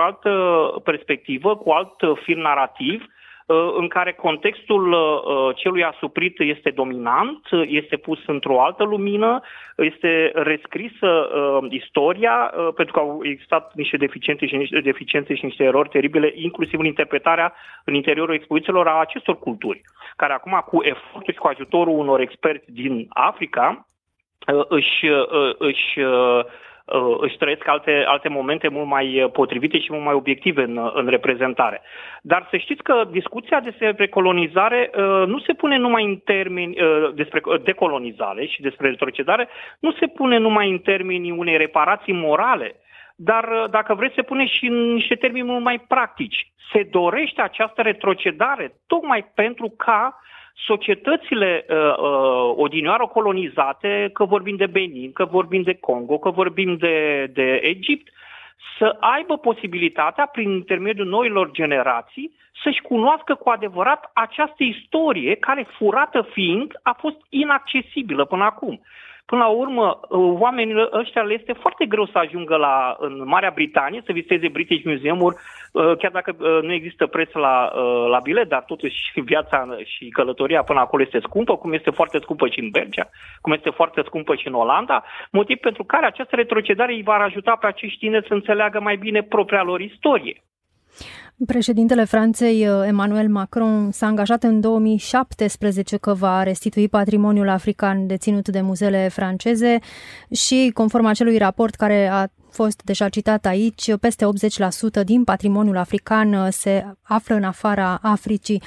altă 0.00 0.30
perspectivă, 0.84 1.56
cu 1.56 1.70
alt 1.70 1.94
film 2.24 2.40
narrativ, 2.40 3.02
Uh, 3.02 3.19
în 3.76 3.88
care 3.88 4.12
contextul 4.12 4.92
uh, 4.92 5.54
celui 5.56 5.84
asuprit 5.84 6.40
este 6.40 6.70
dominant, 6.70 7.40
este 7.66 7.96
pus 7.96 8.18
într-o 8.26 8.62
altă 8.62 8.84
lumină, 8.84 9.40
este 9.76 10.30
rescrisă 10.34 11.06
uh, 11.06 11.66
istoria, 11.70 12.52
pentru 12.74 12.94
că 12.94 13.00
au 13.00 13.20
existat 13.22 13.72
niște 13.74 13.96
deficiențe 13.96 14.46
și 14.46 14.56
niște 14.56 14.80
deficiențe 14.80 15.34
și 15.34 15.44
niște 15.44 15.62
erori 15.62 15.88
teribile, 15.88 16.32
inclusiv 16.34 16.78
în 16.78 16.84
interpretarea 16.84 17.54
în 17.84 17.94
interiorul 17.94 18.34
expozițiilor 18.34 18.86
a 18.86 19.00
acestor 19.00 19.38
culturi, 19.38 19.80
care 20.16 20.32
acum 20.32 20.64
cu 20.66 20.82
efortul 20.82 21.32
și 21.32 21.38
cu 21.38 21.46
ajutorul 21.46 21.98
unor 21.98 22.20
experți 22.20 22.72
din 22.72 23.06
Africa 23.08 23.86
își, 24.68 25.06
își 25.58 26.00
uh, 26.00 26.44
își 27.20 27.36
trăiesc 27.36 27.68
alte, 27.68 28.04
alte 28.06 28.28
momente 28.28 28.68
mult 28.68 28.86
mai 28.86 29.22
uh, 29.22 29.30
potrivite 29.30 29.78
și 29.78 29.92
mult 29.92 30.04
mai 30.04 30.14
obiective 30.14 30.62
în, 30.62 30.76
uh, 30.76 30.90
în 30.94 31.06
reprezentare. 31.06 31.82
Dar 32.22 32.46
să 32.50 32.56
știți 32.56 32.82
că 32.82 33.04
discuția 33.10 33.60
despre 33.60 34.08
colonizare 34.08 34.90
uh, 34.94 35.26
nu 35.26 35.38
se 35.38 35.52
pune 35.52 35.76
numai 35.76 36.04
în 36.04 36.16
termeni 36.16 36.80
uh, 36.80 37.14
despre 37.14 37.40
decolonizare 37.62 38.46
și 38.46 38.60
despre 38.60 38.88
retrocedare, 38.88 39.48
nu 39.80 39.92
se 39.92 40.06
pune 40.06 40.38
numai 40.38 40.70
în 40.70 40.78
termenii 40.78 41.30
unei 41.30 41.56
reparații 41.56 42.12
morale, 42.12 42.74
dar 43.16 43.44
uh, 43.44 43.70
dacă 43.70 43.94
vreți 43.94 44.14
se 44.14 44.22
pune 44.22 44.46
și 44.46 44.66
în 44.66 44.92
niște 44.92 45.14
termeni 45.14 45.46
mult 45.46 45.62
mai 45.62 45.78
practici. 45.88 46.52
Se 46.72 46.82
dorește 46.90 47.42
această 47.42 47.82
retrocedare 47.82 48.74
tocmai 48.86 49.30
pentru 49.34 49.74
ca 49.76 50.20
societățile 50.66 51.64
uh, 51.68 51.76
uh, 51.76 52.54
odinioară 52.56 53.06
colonizate, 53.06 54.10
că 54.12 54.24
vorbim 54.24 54.56
de 54.56 54.66
Benin, 54.66 55.12
că 55.12 55.24
vorbim 55.24 55.62
de 55.62 55.74
Congo, 55.74 56.18
că 56.18 56.30
vorbim 56.30 56.76
de, 56.76 57.26
de 57.32 57.60
Egipt, 57.62 58.12
să 58.78 58.96
aibă 59.00 59.38
posibilitatea, 59.38 60.26
prin 60.26 60.50
intermediul 60.50 61.06
noilor 61.06 61.50
generații, 61.50 62.32
să-și 62.62 62.82
cunoască 62.82 63.34
cu 63.34 63.48
adevărat 63.48 64.10
această 64.14 64.62
istorie 64.62 65.34
care, 65.34 65.66
furată 65.78 66.22
fiind, 66.32 66.72
a 66.82 66.96
fost 66.98 67.16
inaccesibilă 67.28 68.24
până 68.24 68.44
acum. 68.44 68.80
Până 69.26 69.42
la 69.42 69.48
urmă, 69.48 70.00
oamenii 70.44 70.88
ăștia 70.92 71.22
le 71.22 71.34
este 71.34 71.52
foarte 71.52 71.84
greu 71.86 72.06
să 72.06 72.18
ajungă 72.18 72.56
la, 72.56 72.96
în 72.98 73.22
Marea 73.26 73.50
Britanie, 73.54 74.02
să 74.06 74.12
viseze 74.12 74.48
British 74.48 74.84
Museum-uri, 74.84 75.36
uh, 75.72 75.96
chiar 75.98 76.10
dacă 76.10 76.36
uh, 76.38 76.62
nu 76.62 76.72
există 76.72 77.06
preț 77.06 77.32
la, 77.32 77.72
uh, 77.74 78.08
la 78.08 78.18
bilet, 78.22 78.48
dar 78.48 78.62
totuși 78.62 78.98
viața 79.14 79.66
și 79.84 80.08
călătoria 80.08 80.62
până 80.62 80.80
acolo 80.80 81.02
este 81.02 81.20
scumpă, 81.20 81.56
cum 81.56 81.72
este 81.72 81.90
foarte 81.90 82.18
scumpă 82.18 82.48
și 82.48 82.60
în 82.60 82.70
Belgia, 82.70 83.08
cum 83.40 83.52
este 83.52 83.70
foarte 83.70 84.02
scumpă 84.04 84.34
și 84.34 84.46
în 84.46 84.54
Olanda, 84.54 85.04
motiv 85.30 85.56
pentru 85.56 85.84
care 85.84 86.06
această 86.06 86.36
retrocedare 86.36 86.92
îi 86.92 87.02
va 87.02 87.14
ajuta 87.14 87.56
pe 87.60 87.66
acești 87.66 87.98
tineri 87.98 88.26
să 88.26 88.34
înțeleagă 88.34 88.80
mai 88.80 88.96
bine 88.96 89.22
propria 89.22 89.62
lor 89.62 89.80
istorie. 89.80 90.42
Președintele 91.46 92.04
Franței, 92.04 92.68
uh, 92.68 92.86
Emmanuel 92.86 93.28
Macron, 93.28 93.90
s-a 93.90 94.06
angajat 94.06 94.42
în 94.42 94.60
2017 94.60 95.96
că 95.96 96.14
va 96.14 96.42
restitui 96.42 96.88
patrimoniul 96.88 97.48
african 97.48 98.06
deținut 98.06 98.48
de 98.48 98.60
muzeele 98.60 99.08
franceze 99.08 99.78
și, 100.30 100.70
conform 100.74 101.04
acelui 101.04 101.38
raport 101.38 101.74
care 101.74 102.06
a 102.06 102.26
fost 102.50 102.82
deja 102.84 103.08
citat 103.08 103.46
aici, 103.46 103.96
peste 103.96 104.26
80% 105.00 105.04
din 105.04 105.24
patrimoniul 105.24 105.76
african 105.76 106.32
uh, 106.32 106.48
se 106.50 106.84
află 107.02 107.34
în 107.34 107.44
afara 107.44 107.98
Africii. 108.02 108.62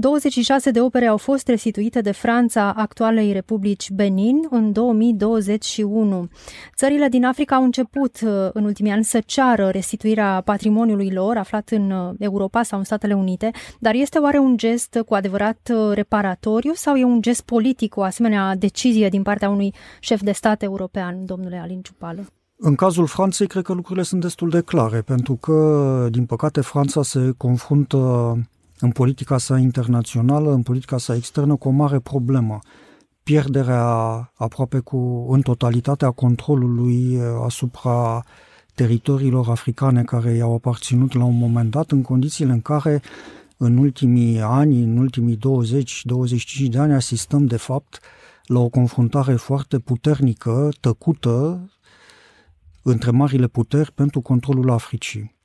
26 0.00 0.70
de 0.70 0.80
opere 0.80 1.06
au 1.06 1.16
fost 1.16 1.48
restituite 1.48 2.00
de 2.00 2.12
Franța 2.12 2.72
actualei 2.72 3.32
Republici 3.32 3.90
Benin 3.90 4.46
în 4.50 4.72
2021. 4.72 6.28
Țările 6.76 7.08
din 7.08 7.24
Africa 7.24 7.56
au 7.56 7.64
început 7.64 8.20
uh, 8.20 8.30
în 8.52 8.64
ultimii 8.64 8.92
ani 8.92 9.04
să 9.04 9.22
ceară 9.26 9.68
restituirea 9.68 10.40
patrimoniului 10.44 11.10
lor 11.10 11.36
aflat 11.36 11.68
în 11.70 11.90
uh, 11.90 12.14
Europa 12.18 12.62
sau 12.62 12.78
în 12.78 12.84
Statele 12.84 13.14
Unite, 13.14 13.50
dar 13.78 13.94
este 13.94 14.18
oare 14.18 14.38
un 14.38 14.56
gest 14.56 15.02
cu 15.06 15.14
adevărat 15.14 15.70
uh, 15.74 15.94
reparatoriu 15.94 16.72
sau 16.74 16.96
e 16.96 17.04
un 17.04 17.22
gest 17.22 17.42
politic, 17.42 17.96
o 17.96 18.02
asemenea 18.02 18.54
decizie 18.54 19.08
din 19.08 19.22
partea 19.22 19.48
unui 19.48 19.74
șef 20.00 20.20
de 20.20 20.32
stat 20.32 20.62
european, 20.62 21.24
domnule 21.24 21.56
Alin 21.62 21.80
Ciupală? 21.80 22.26
În 22.56 22.74
cazul 22.74 23.06
Franței, 23.06 23.46
cred 23.46 23.62
că 23.62 23.72
lucrurile 23.72 24.04
sunt 24.04 24.20
destul 24.20 24.48
de 24.48 24.60
clare, 24.60 25.00
pentru 25.00 25.34
că, 25.34 26.08
din 26.10 26.26
păcate, 26.26 26.60
Franța 26.60 27.02
se 27.02 27.32
confruntă 27.36 27.98
în 28.80 28.90
politica 28.90 29.38
sa 29.38 29.58
internațională, 29.58 30.52
în 30.52 30.62
politica 30.62 30.98
sa 30.98 31.14
externă, 31.14 31.56
cu 31.56 31.68
o 31.68 31.70
mare 31.70 31.98
problemă. 31.98 32.58
Pierderea 33.22 33.84
aproape 34.34 34.78
cu 34.78 35.26
în 35.30 35.40
totalitatea 35.40 36.10
controlului 36.10 37.14
eh, 37.14 37.20
asupra 37.44 38.24
teritoriilor 38.74 39.48
africane 39.48 40.02
care 40.02 40.34
i-au 40.34 40.54
aparținut 40.54 41.12
la 41.14 41.24
un 41.24 41.38
moment 41.38 41.70
dat, 41.70 41.90
în 41.90 42.02
condițiile 42.02 42.52
în 42.52 42.60
care 42.60 43.02
în 43.56 43.76
ultimii 43.76 44.40
ani, 44.40 44.82
în 44.82 44.96
ultimii 44.96 45.36
20-25 45.36 45.38
de 46.68 46.78
ani, 46.78 46.92
asistăm 46.92 47.46
de 47.46 47.56
fapt 47.56 48.00
la 48.44 48.58
o 48.58 48.68
confruntare 48.68 49.34
foarte 49.34 49.78
puternică, 49.78 50.68
tăcută, 50.80 51.70
între 52.82 53.10
marile 53.10 53.46
puteri 53.46 53.92
pentru 53.92 54.20
controlul 54.20 54.70
Africii. 54.70 55.37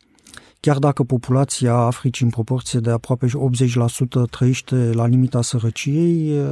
Chiar 0.65 0.77
dacă 0.77 1.03
populația 1.03 1.73
Africii 1.73 2.25
în 2.25 2.31
proporție 2.31 2.79
de 2.79 2.89
aproape 2.89 3.27
80% 3.27 4.29
trăiește 4.29 4.75
la 4.75 5.07
limita 5.07 5.41
sărăciei, 5.41 6.45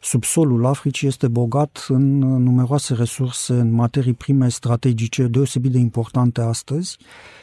subsolul 0.00 0.66
Africii 0.66 1.08
este 1.08 1.28
bogat 1.28 1.84
în 1.88 2.18
numeroase 2.18 2.94
resurse, 2.94 3.52
în 3.52 3.70
materii 3.72 4.12
prime 4.12 4.48
strategice 4.48 5.26
deosebit 5.26 5.72
de 5.72 5.78
importante 5.78 6.40
astăzi. 6.40 6.96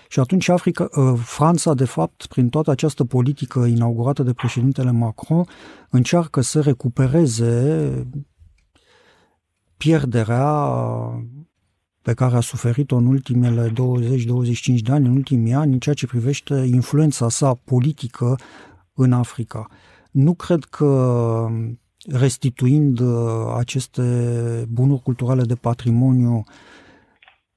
Și 0.07 0.19
atunci 0.19 0.49
Africa, 0.49 0.89
Franța, 1.23 1.73
de 1.73 1.85
fapt, 1.85 2.25
prin 2.25 2.49
toată 2.49 2.71
această 2.71 3.05
politică 3.05 3.59
inaugurată 3.59 4.23
de 4.23 4.33
președintele 4.33 4.91
Macron, 4.91 5.45
încearcă 5.89 6.41
să 6.41 6.61
recupereze 6.61 8.07
pierderea 9.77 10.69
pe 12.01 12.13
care 12.13 12.35
a 12.35 12.39
suferit-o 12.39 12.95
în 12.95 13.05
ultimele 13.05 13.69
20-25 13.69 13.73
de 14.83 14.91
ani, 14.91 15.05
în 15.05 15.15
ultimii 15.15 15.53
ani, 15.53 15.73
în 15.73 15.79
ceea 15.79 15.95
ce 15.95 16.07
privește 16.07 16.53
influența 16.53 17.29
sa 17.29 17.53
politică 17.63 18.35
în 18.93 19.13
Africa. 19.13 19.67
Nu 20.11 20.33
cred 20.33 20.63
că 20.63 21.47
restituind 22.07 22.99
uh, 22.99 23.53
aceste 23.57 24.01
bunuri 24.69 25.01
culturale 25.01 25.43
de 25.43 25.55
patrimoniu 25.55 26.43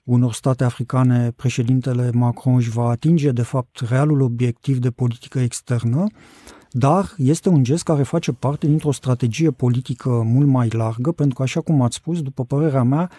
unor 0.02 0.32
state 0.32 0.64
africane, 0.64 1.30
președintele 1.30 2.10
Macron 2.12 2.54
își 2.54 2.70
va 2.70 2.88
atinge, 2.88 3.30
de 3.30 3.42
fapt, 3.42 3.80
realul 3.88 4.20
obiectiv 4.20 4.78
de 4.78 4.90
politică 4.90 5.38
externă, 5.38 6.06
dar 6.70 7.14
este 7.16 7.48
un 7.48 7.62
gest 7.62 7.82
care 7.82 8.02
face 8.02 8.32
parte 8.32 8.66
dintr-o 8.66 8.92
strategie 8.92 9.50
politică 9.50 10.08
mult 10.08 10.46
mai 10.46 10.68
largă, 10.68 11.12
pentru 11.12 11.34
că, 11.34 11.42
așa 11.42 11.60
cum 11.60 11.82
ați 11.82 11.96
spus, 11.96 12.22
după 12.22 12.44
părerea 12.44 12.82
mea, 12.82 13.10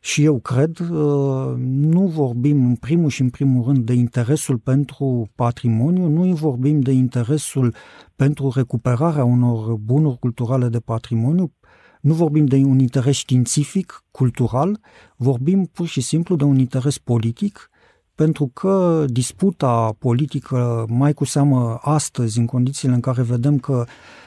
și 0.00 0.24
eu 0.24 0.38
cred, 0.38 0.78
uh, 0.78 1.54
nu 1.58 2.06
vorbim 2.06 2.64
în 2.64 2.74
primul 2.74 3.10
și 3.10 3.20
în 3.20 3.30
primul 3.30 3.64
rând 3.64 3.78
de 3.78 3.92
interesul 3.92 4.58
pentru 4.58 5.28
patrimoniu, 5.34 6.08
nu 6.08 6.34
vorbim 6.34 6.80
de 6.80 6.92
interesul 6.92 7.74
pentru 8.16 8.52
recuperarea 8.54 9.24
unor 9.24 9.76
bunuri 9.76 10.18
culturale 10.18 10.68
de 10.68 10.80
patrimoniu, 10.80 11.52
nu 12.00 12.14
vorbim 12.14 12.46
de 12.46 12.56
un 12.56 12.78
interes 12.78 13.16
științific, 13.16 14.04
cultural, 14.10 14.80
vorbim 15.16 15.64
pur 15.72 15.86
și 15.86 16.00
simplu 16.00 16.36
de 16.36 16.44
un 16.44 16.58
interes 16.58 16.98
politic, 16.98 17.70
pentru 18.18 18.50
că 18.52 19.04
disputa 19.08 19.94
politică, 19.98 20.86
mai 20.88 21.12
cu 21.12 21.24
seamă 21.24 21.78
astăzi, 21.80 22.38
în 22.38 22.46
condițiile 22.46 22.94
în 22.94 23.00
care 23.00 23.22
vedem 23.22 23.58
că 23.58 23.84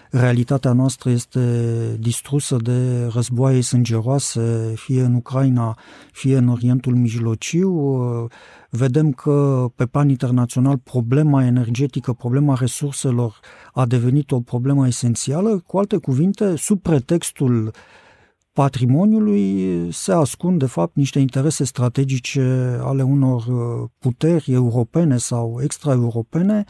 realitatea 0.09 0.73
noastră 0.73 1.09
este 1.09 1.39
distrusă 1.99 2.55
de 2.55 3.05
războaie 3.13 3.61
sângeroase, 3.61 4.73
fie 4.75 5.01
în 5.01 5.13
Ucraina, 5.13 5.77
fie 6.11 6.37
în 6.37 6.47
Orientul 6.47 6.95
Mijlociu, 6.95 8.27
vedem 8.69 9.11
că 9.11 9.65
pe 9.75 9.85
plan 9.85 10.09
internațional 10.09 10.77
problema 10.77 11.45
energetică, 11.45 12.13
problema 12.13 12.55
resurselor 12.59 13.39
a 13.73 13.85
devenit 13.85 14.31
o 14.31 14.39
problemă 14.39 14.87
esențială. 14.87 15.63
Cu 15.65 15.77
alte 15.77 15.97
cuvinte, 15.97 16.55
sub 16.55 16.81
pretextul 16.81 17.71
patrimoniului 18.53 19.87
se 19.91 20.13
ascund, 20.13 20.59
de 20.59 20.65
fapt, 20.65 20.95
niște 20.95 21.19
interese 21.19 21.63
strategice 21.63 22.77
ale 22.81 23.03
unor 23.03 23.43
puteri 23.99 24.51
europene 24.51 25.17
sau 25.17 25.59
extraeuropene 25.63 26.65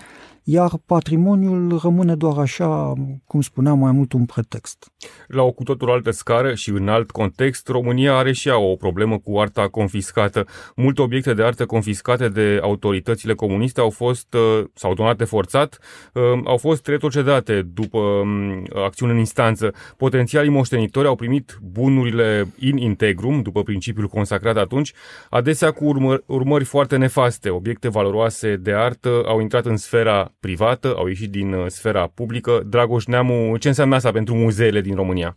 iar 0.51 0.71
patrimoniul 0.85 1.79
rămâne 1.83 2.15
doar 2.15 2.37
așa, 2.37 2.93
cum 3.25 3.41
spuneam, 3.41 3.79
mai 3.79 3.91
mult 3.91 4.13
un 4.13 4.25
pretext. 4.25 4.91
La 5.27 5.41
o 5.41 5.51
cu 5.51 5.63
totul 5.63 5.89
altă 5.89 6.11
scară 6.11 6.53
și 6.53 6.69
în 6.69 6.87
alt 6.87 7.11
context, 7.11 7.67
România 7.67 8.17
are 8.17 8.31
și 8.31 8.47
ea 8.47 8.57
o 8.57 8.75
problemă 8.75 9.17
cu 9.17 9.39
arta 9.39 9.67
confiscată. 9.67 10.45
Multe 10.75 11.01
obiecte 11.01 11.33
de 11.33 11.43
artă 11.43 11.65
confiscate 11.65 12.29
de 12.29 12.59
autoritățile 12.61 13.33
comuniste 13.33 13.79
au 13.79 13.89
fost, 13.89 14.33
uh, 14.33 14.63
sau 14.73 14.93
donate 14.93 15.23
forțat, 15.23 15.79
uh, 16.13 16.21
au 16.45 16.57
fost 16.57 16.87
retrocedate 16.87 17.61
după 17.61 17.97
um, 17.97 18.67
acțiune 18.85 19.11
în 19.11 19.17
instanță. 19.17 19.73
Potențialii 19.97 20.51
moștenitori 20.51 21.07
au 21.07 21.15
primit 21.15 21.59
bunurile 21.61 22.53
in 22.59 22.77
integrum, 22.77 23.41
după 23.41 23.63
principiul 23.63 24.07
consacrat 24.07 24.57
atunci, 24.57 24.93
adesea 25.29 25.71
cu 25.71 25.85
urmări, 25.85 26.23
urmări 26.25 26.63
foarte 26.63 26.97
nefaste. 26.97 27.49
Obiecte 27.49 27.89
valoroase 27.89 28.55
de 28.55 28.73
artă 28.73 29.23
au 29.25 29.39
intrat 29.39 29.65
în 29.65 29.77
sfera 29.77 30.31
privată, 30.41 30.93
au 30.97 31.07
ieșit 31.07 31.31
din 31.31 31.53
uh, 31.53 31.65
sfera 31.67 32.07
publică. 32.15 32.51
Dragoș 32.65 33.05
Neamu, 33.05 33.57
ce 33.57 33.67
înseamnă 33.67 33.95
asta 33.95 34.11
pentru 34.11 34.35
muzeele 34.35 34.81
din 34.81 34.95
România? 34.95 35.35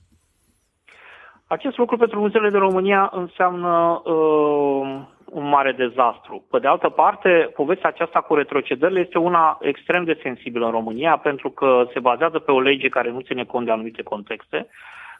Acest 1.47 1.77
lucru 1.77 1.97
pentru 1.97 2.19
muzeele 2.19 2.51
din 2.51 2.59
România 2.59 3.11
înseamnă 3.14 4.03
uh, 4.05 5.12
un 5.25 5.49
mare 5.49 5.73
dezastru. 5.73 6.45
Pe 6.51 6.59
de 6.59 6.67
altă 6.67 6.88
parte, 6.88 7.51
povestea 7.55 7.88
aceasta 7.88 8.21
cu 8.21 8.35
retrocedările 8.35 9.01
este 9.01 9.19
una 9.19 9.59
extrem 9.61 10.05
de 10.05 10.19
sensibilă 10.23 10.64
în 10.67 10.71
România 10.71 11.17
pentru 11.17 11.51
că 11.51 11.88
se 11.93 12.01
bazează 12.01 12.38
pe 12.38 12.51
o 12.51 12.61
lege 12.61 12.88
care 12.88 13.11
nu 13.11 13.21
ține 13.21 13.45
cont 13.45 13.67
de 13.67 13.73
anumite 13.73 14.03
contexte, 14.03 14.67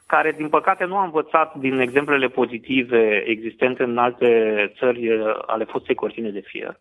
care, 0.07 0.31
din 0.31 0.49
păcate, 0.49 0.85
nu 0.85 0.97
a 0.97 1.03
învățat 1.03 1.55
din 1.55 1.79
exemplele 1.79 2.27
pozitive 2.27 3.23
existente 3.25 3.83
în 3.83 3.97
alte 3.97 4.27
țări 4.77 5.09
uh, 5.09 5.35
ale 5.45 5.63
fostei 5.63 5.95
cortine 5.95 6.29
de 6.29 6.43
fier. 6.45 6.79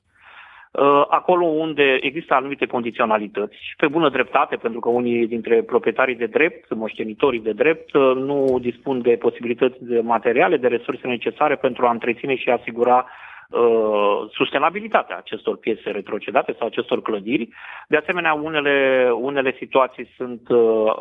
Uh, 0.75 0.85
Uh, 0.85 1.05
acolo 1.09 1.45
unde 1.45 1.99
există 2.01 2.35
anumite 2.35 2.67
condiționalități 2.67 3.57
și 3.61 3.77
pe 3.77 3.87
bună 3.87 4.09
dreptate, 4.09 4.57
pentru 4.57 4.81
că 4.81 4.89
unii 4.89 5.27
dintre 5.27 5.63
proprietarii 5.63 6.15
de 6.15 6.27
drept, 6.27 6.75
moștenitorii 6.75 7.41
de 7.41 7.53
drept, 7.53 7.95
uh, 7.95 8.13
nu 8.17 8.59
dispun 8.61 9.03
de 9.03 9.17
posibilități 9.17 9.77
de 9.81 10.01
materiale, 10.01 10.57
de 10.57 10.67
resurse 10.67 11.07
necesare 11.07 11.57
pentru 11.57 11.87
a 11.87 11.91
întreține 11.91 12.37
și 12.37 12.51
a 12.51 12.59
asigura 12.61 13.07
uh, 13.51 14.31
sustenabilitatea 14.33 15.17
acestor 15.17 15.57
piese 15.57 15.91
retrocedate 15.91 16.55
sau 16.59 16.67
acestor 16.67 17.03
clădiri. 17.03 17.49
De 17.89 17.97
asemenea, 17.97 18.33
unele, 18.33 19.09
unele 19.21 19.55
situații 19.59 20.09
sunt 20.17 20.49
uh, 20.49 20.93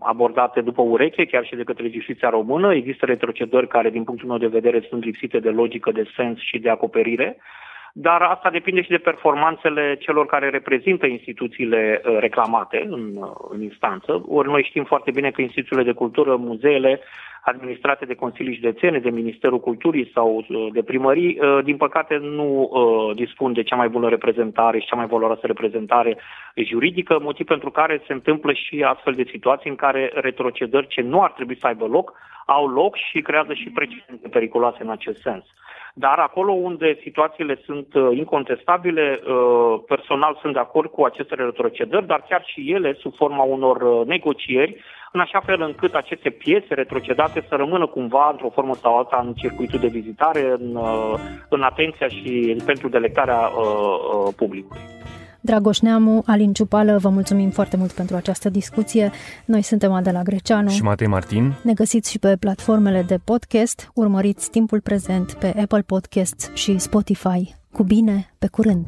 abordate 0.00 0.60
după 0.60 0.82
ureche, 0.82 1.24
chiar 1.24 1.44
și 1.44 1.56
de 1.56 1.64
către 1.64 1.88
justiția 1.88 2.28
română. 2.28 2.74
Există 2.74 3.06
retrocedări 3.06 3.68
care, 3.68 3.90
din 3.90 4.04
punctul 4.04 4.28
meu 4.28 4.38
de 4.38 4.58
vedere, 4.58 4.86
sunt 4.88 5.04
lipsite 5.04 5.38
de 5.38 5.50
logică, 5.50 5.90
de 5.90 6.04
sens 6.16 6.38
și 6.38 6.58
de 6.58 6.70
acoperire. 6.70 7.36
Uh, 7.36 7.64
dar 7.98 8.22
asta 8.22 8.50
depinde 8.50 8.82
și 8.82 8.88
de 8.88 8.96
performanțele 8.96 9.96
celor 10.00 10.26
care 10.26 10.48
reprezintă 10.48 11.06
instituțiile 11.06 12.00
uh, 12.04 12.16
reclamate 12.18 12.86
în, 12.88 13.16
uh, 13.16 13.30
în 13.48 13.62
instanță. 13.62 14.24
Ori 14.28 14.48
noi 14.48 14.62
știm 14.68 14.84
foarte 14.84 15.10
bine 15.10 15.30
că 15.30 15.40
instituțiile 15.40 15.82
de 15.82 15.92
cultură, 15.92 16.36
muzeele, 16.36 17.00
administrate 17.40 18.04
de 18.04 18.14
Consilii 18.14 18.54
Județene, 18.54 18.98
de 18.98 19.10
Ministerul 19.10 19.60
Culturii 19.60 20.10
sau 20.14 20.44
uh, 20.48 20.66
de 20.72 20.82
primării, 20.82 21.38
din 21.64 21.76
păcate 21.76 22.16
nu 22.16 22.70
dispun 23.14 23.52
de 23.52 23.62
cea 23.62 23.76
mai 23.76 23.88
bună 23.88 24.08
reprezentare 24.08 24.78
și 24.78 24.86
cea 24.86 24.96
mai 24.96 25.06
valoroasă 25.06 25.46
reprezentare 25.46 26.16
juridică, 26.54 27.18
motiv 27.20 27.46
pentru 27.46 27.70
care 27.70 28.02
se 28.06 28.12
întâmplă 28.12 28.52
și 28.52 28.82
astfel 28.82 29.12
de 29.12 29.28
situații 29.30 29.70
în 29.70 29.76
care 29.76 30.10
retrocedări 30.14 30.86
ce 30.86 31.00
nu 31.00 31.22
ar 31.22 31.30
trebui 31.30 31.58
să 31.60 31.66
aibă 31.66 31.86
loc, 31.86 32.12
au 32.46 32.68
loc 32.68 32.96
și 32.96 33.20
creează 33.20 33.52
și 33.52 33.70
precedente 33.70 34.28
periculoase 34.28 34.78
în 34.82 34.90
acest 34.90 35.20
sens. 35.20 35.44
Dar 35.98 36.18
acolo 36.18 36.52
unde 36.52 36.98
situațiile 37.02 37.60
sunt 37.64 37.94
uh, 37.94 38.16
incontestabile, 38.16 39.20
uh, 39.20 39.80
personal 39.86 40.38
sunt 40.40 40.52
de 40.52 40.58
acord 40.58 40.90
cu 40.90 41.04
aceste 41.04 41.34
retrocedări, 41.34 42.06
dar 42.06 42.24
chiar 42.28 42.42
și 42.46 42.72
ele 42.72 42.92
sub 42.92 43.14
forma 43.14 43.42
unor 43.42 43.76
uh, 43.82 44.06
negocieri, 44.06 44.82
în 45.12 45.20
așa 45.20 45.40
fel 45.40 45.60
încât 45.60 45.94
aceste 45.94 46.30
piese 46.30 46.74
retrocedate 46.74 47.44
să 47.48 47.54
rămână 47.54 47.86
cumva 47.86 48.28
într-o 48.30 48.50
formă 48.50 48.74
sau 48.74 48.96
alta 48.96 49.22
în 49.26 49.32
circuitul 49.32 49.78
de 49.78 49.86
vizitare, 49.86 50.56
în, 50.58 50.78
în 51.48 51.62
atenția 51.62 52.08
și 52.08 52.56
pentru 52.66 52.88
delectarea 52.88 53.50
publicului. 54.36 54.82
Dragoș 55.46 55.78
Neamu, 55.78 56.22
Alin 56.26 56.52
Ciupală, 56.52 56.98
vă 56.98 57.08
mulțumim 57.08 57.50
foarte 57.50 57.76
mult 57.76 57.92
pentru 57.92 58.16
această 58.16 58.48
discuție. 58.48 59.10
Noi 59.44 59.62
suntem 59.62 59.92
Adela 59.92 60.22
Greceanu 60.22 60.68
și 60.68 60.82
Matei 60.82 61.06
Martin. 61.06 61.54
Ne 61.62 61.72
găsiți 61.72 62.10
și 62.10 62.18
pe 62.18 62.36
platformele 62.36 63.02
de 63.02 63.18
podcast. 63.24 63.90
Urmăriți 63.94 64.50
timpul 64.50 64.80
prezent 64.80 65.32
pe 65.32 65.54
Apple 65.60 65.82
Podcasts 65.82 66.50
și 66.54 66.78
Spotify. 66.78 67.54
Cu 67.72 67.82
bine, 67.82 68.30
pe 68.38 68.46
curând! 68.46 68.86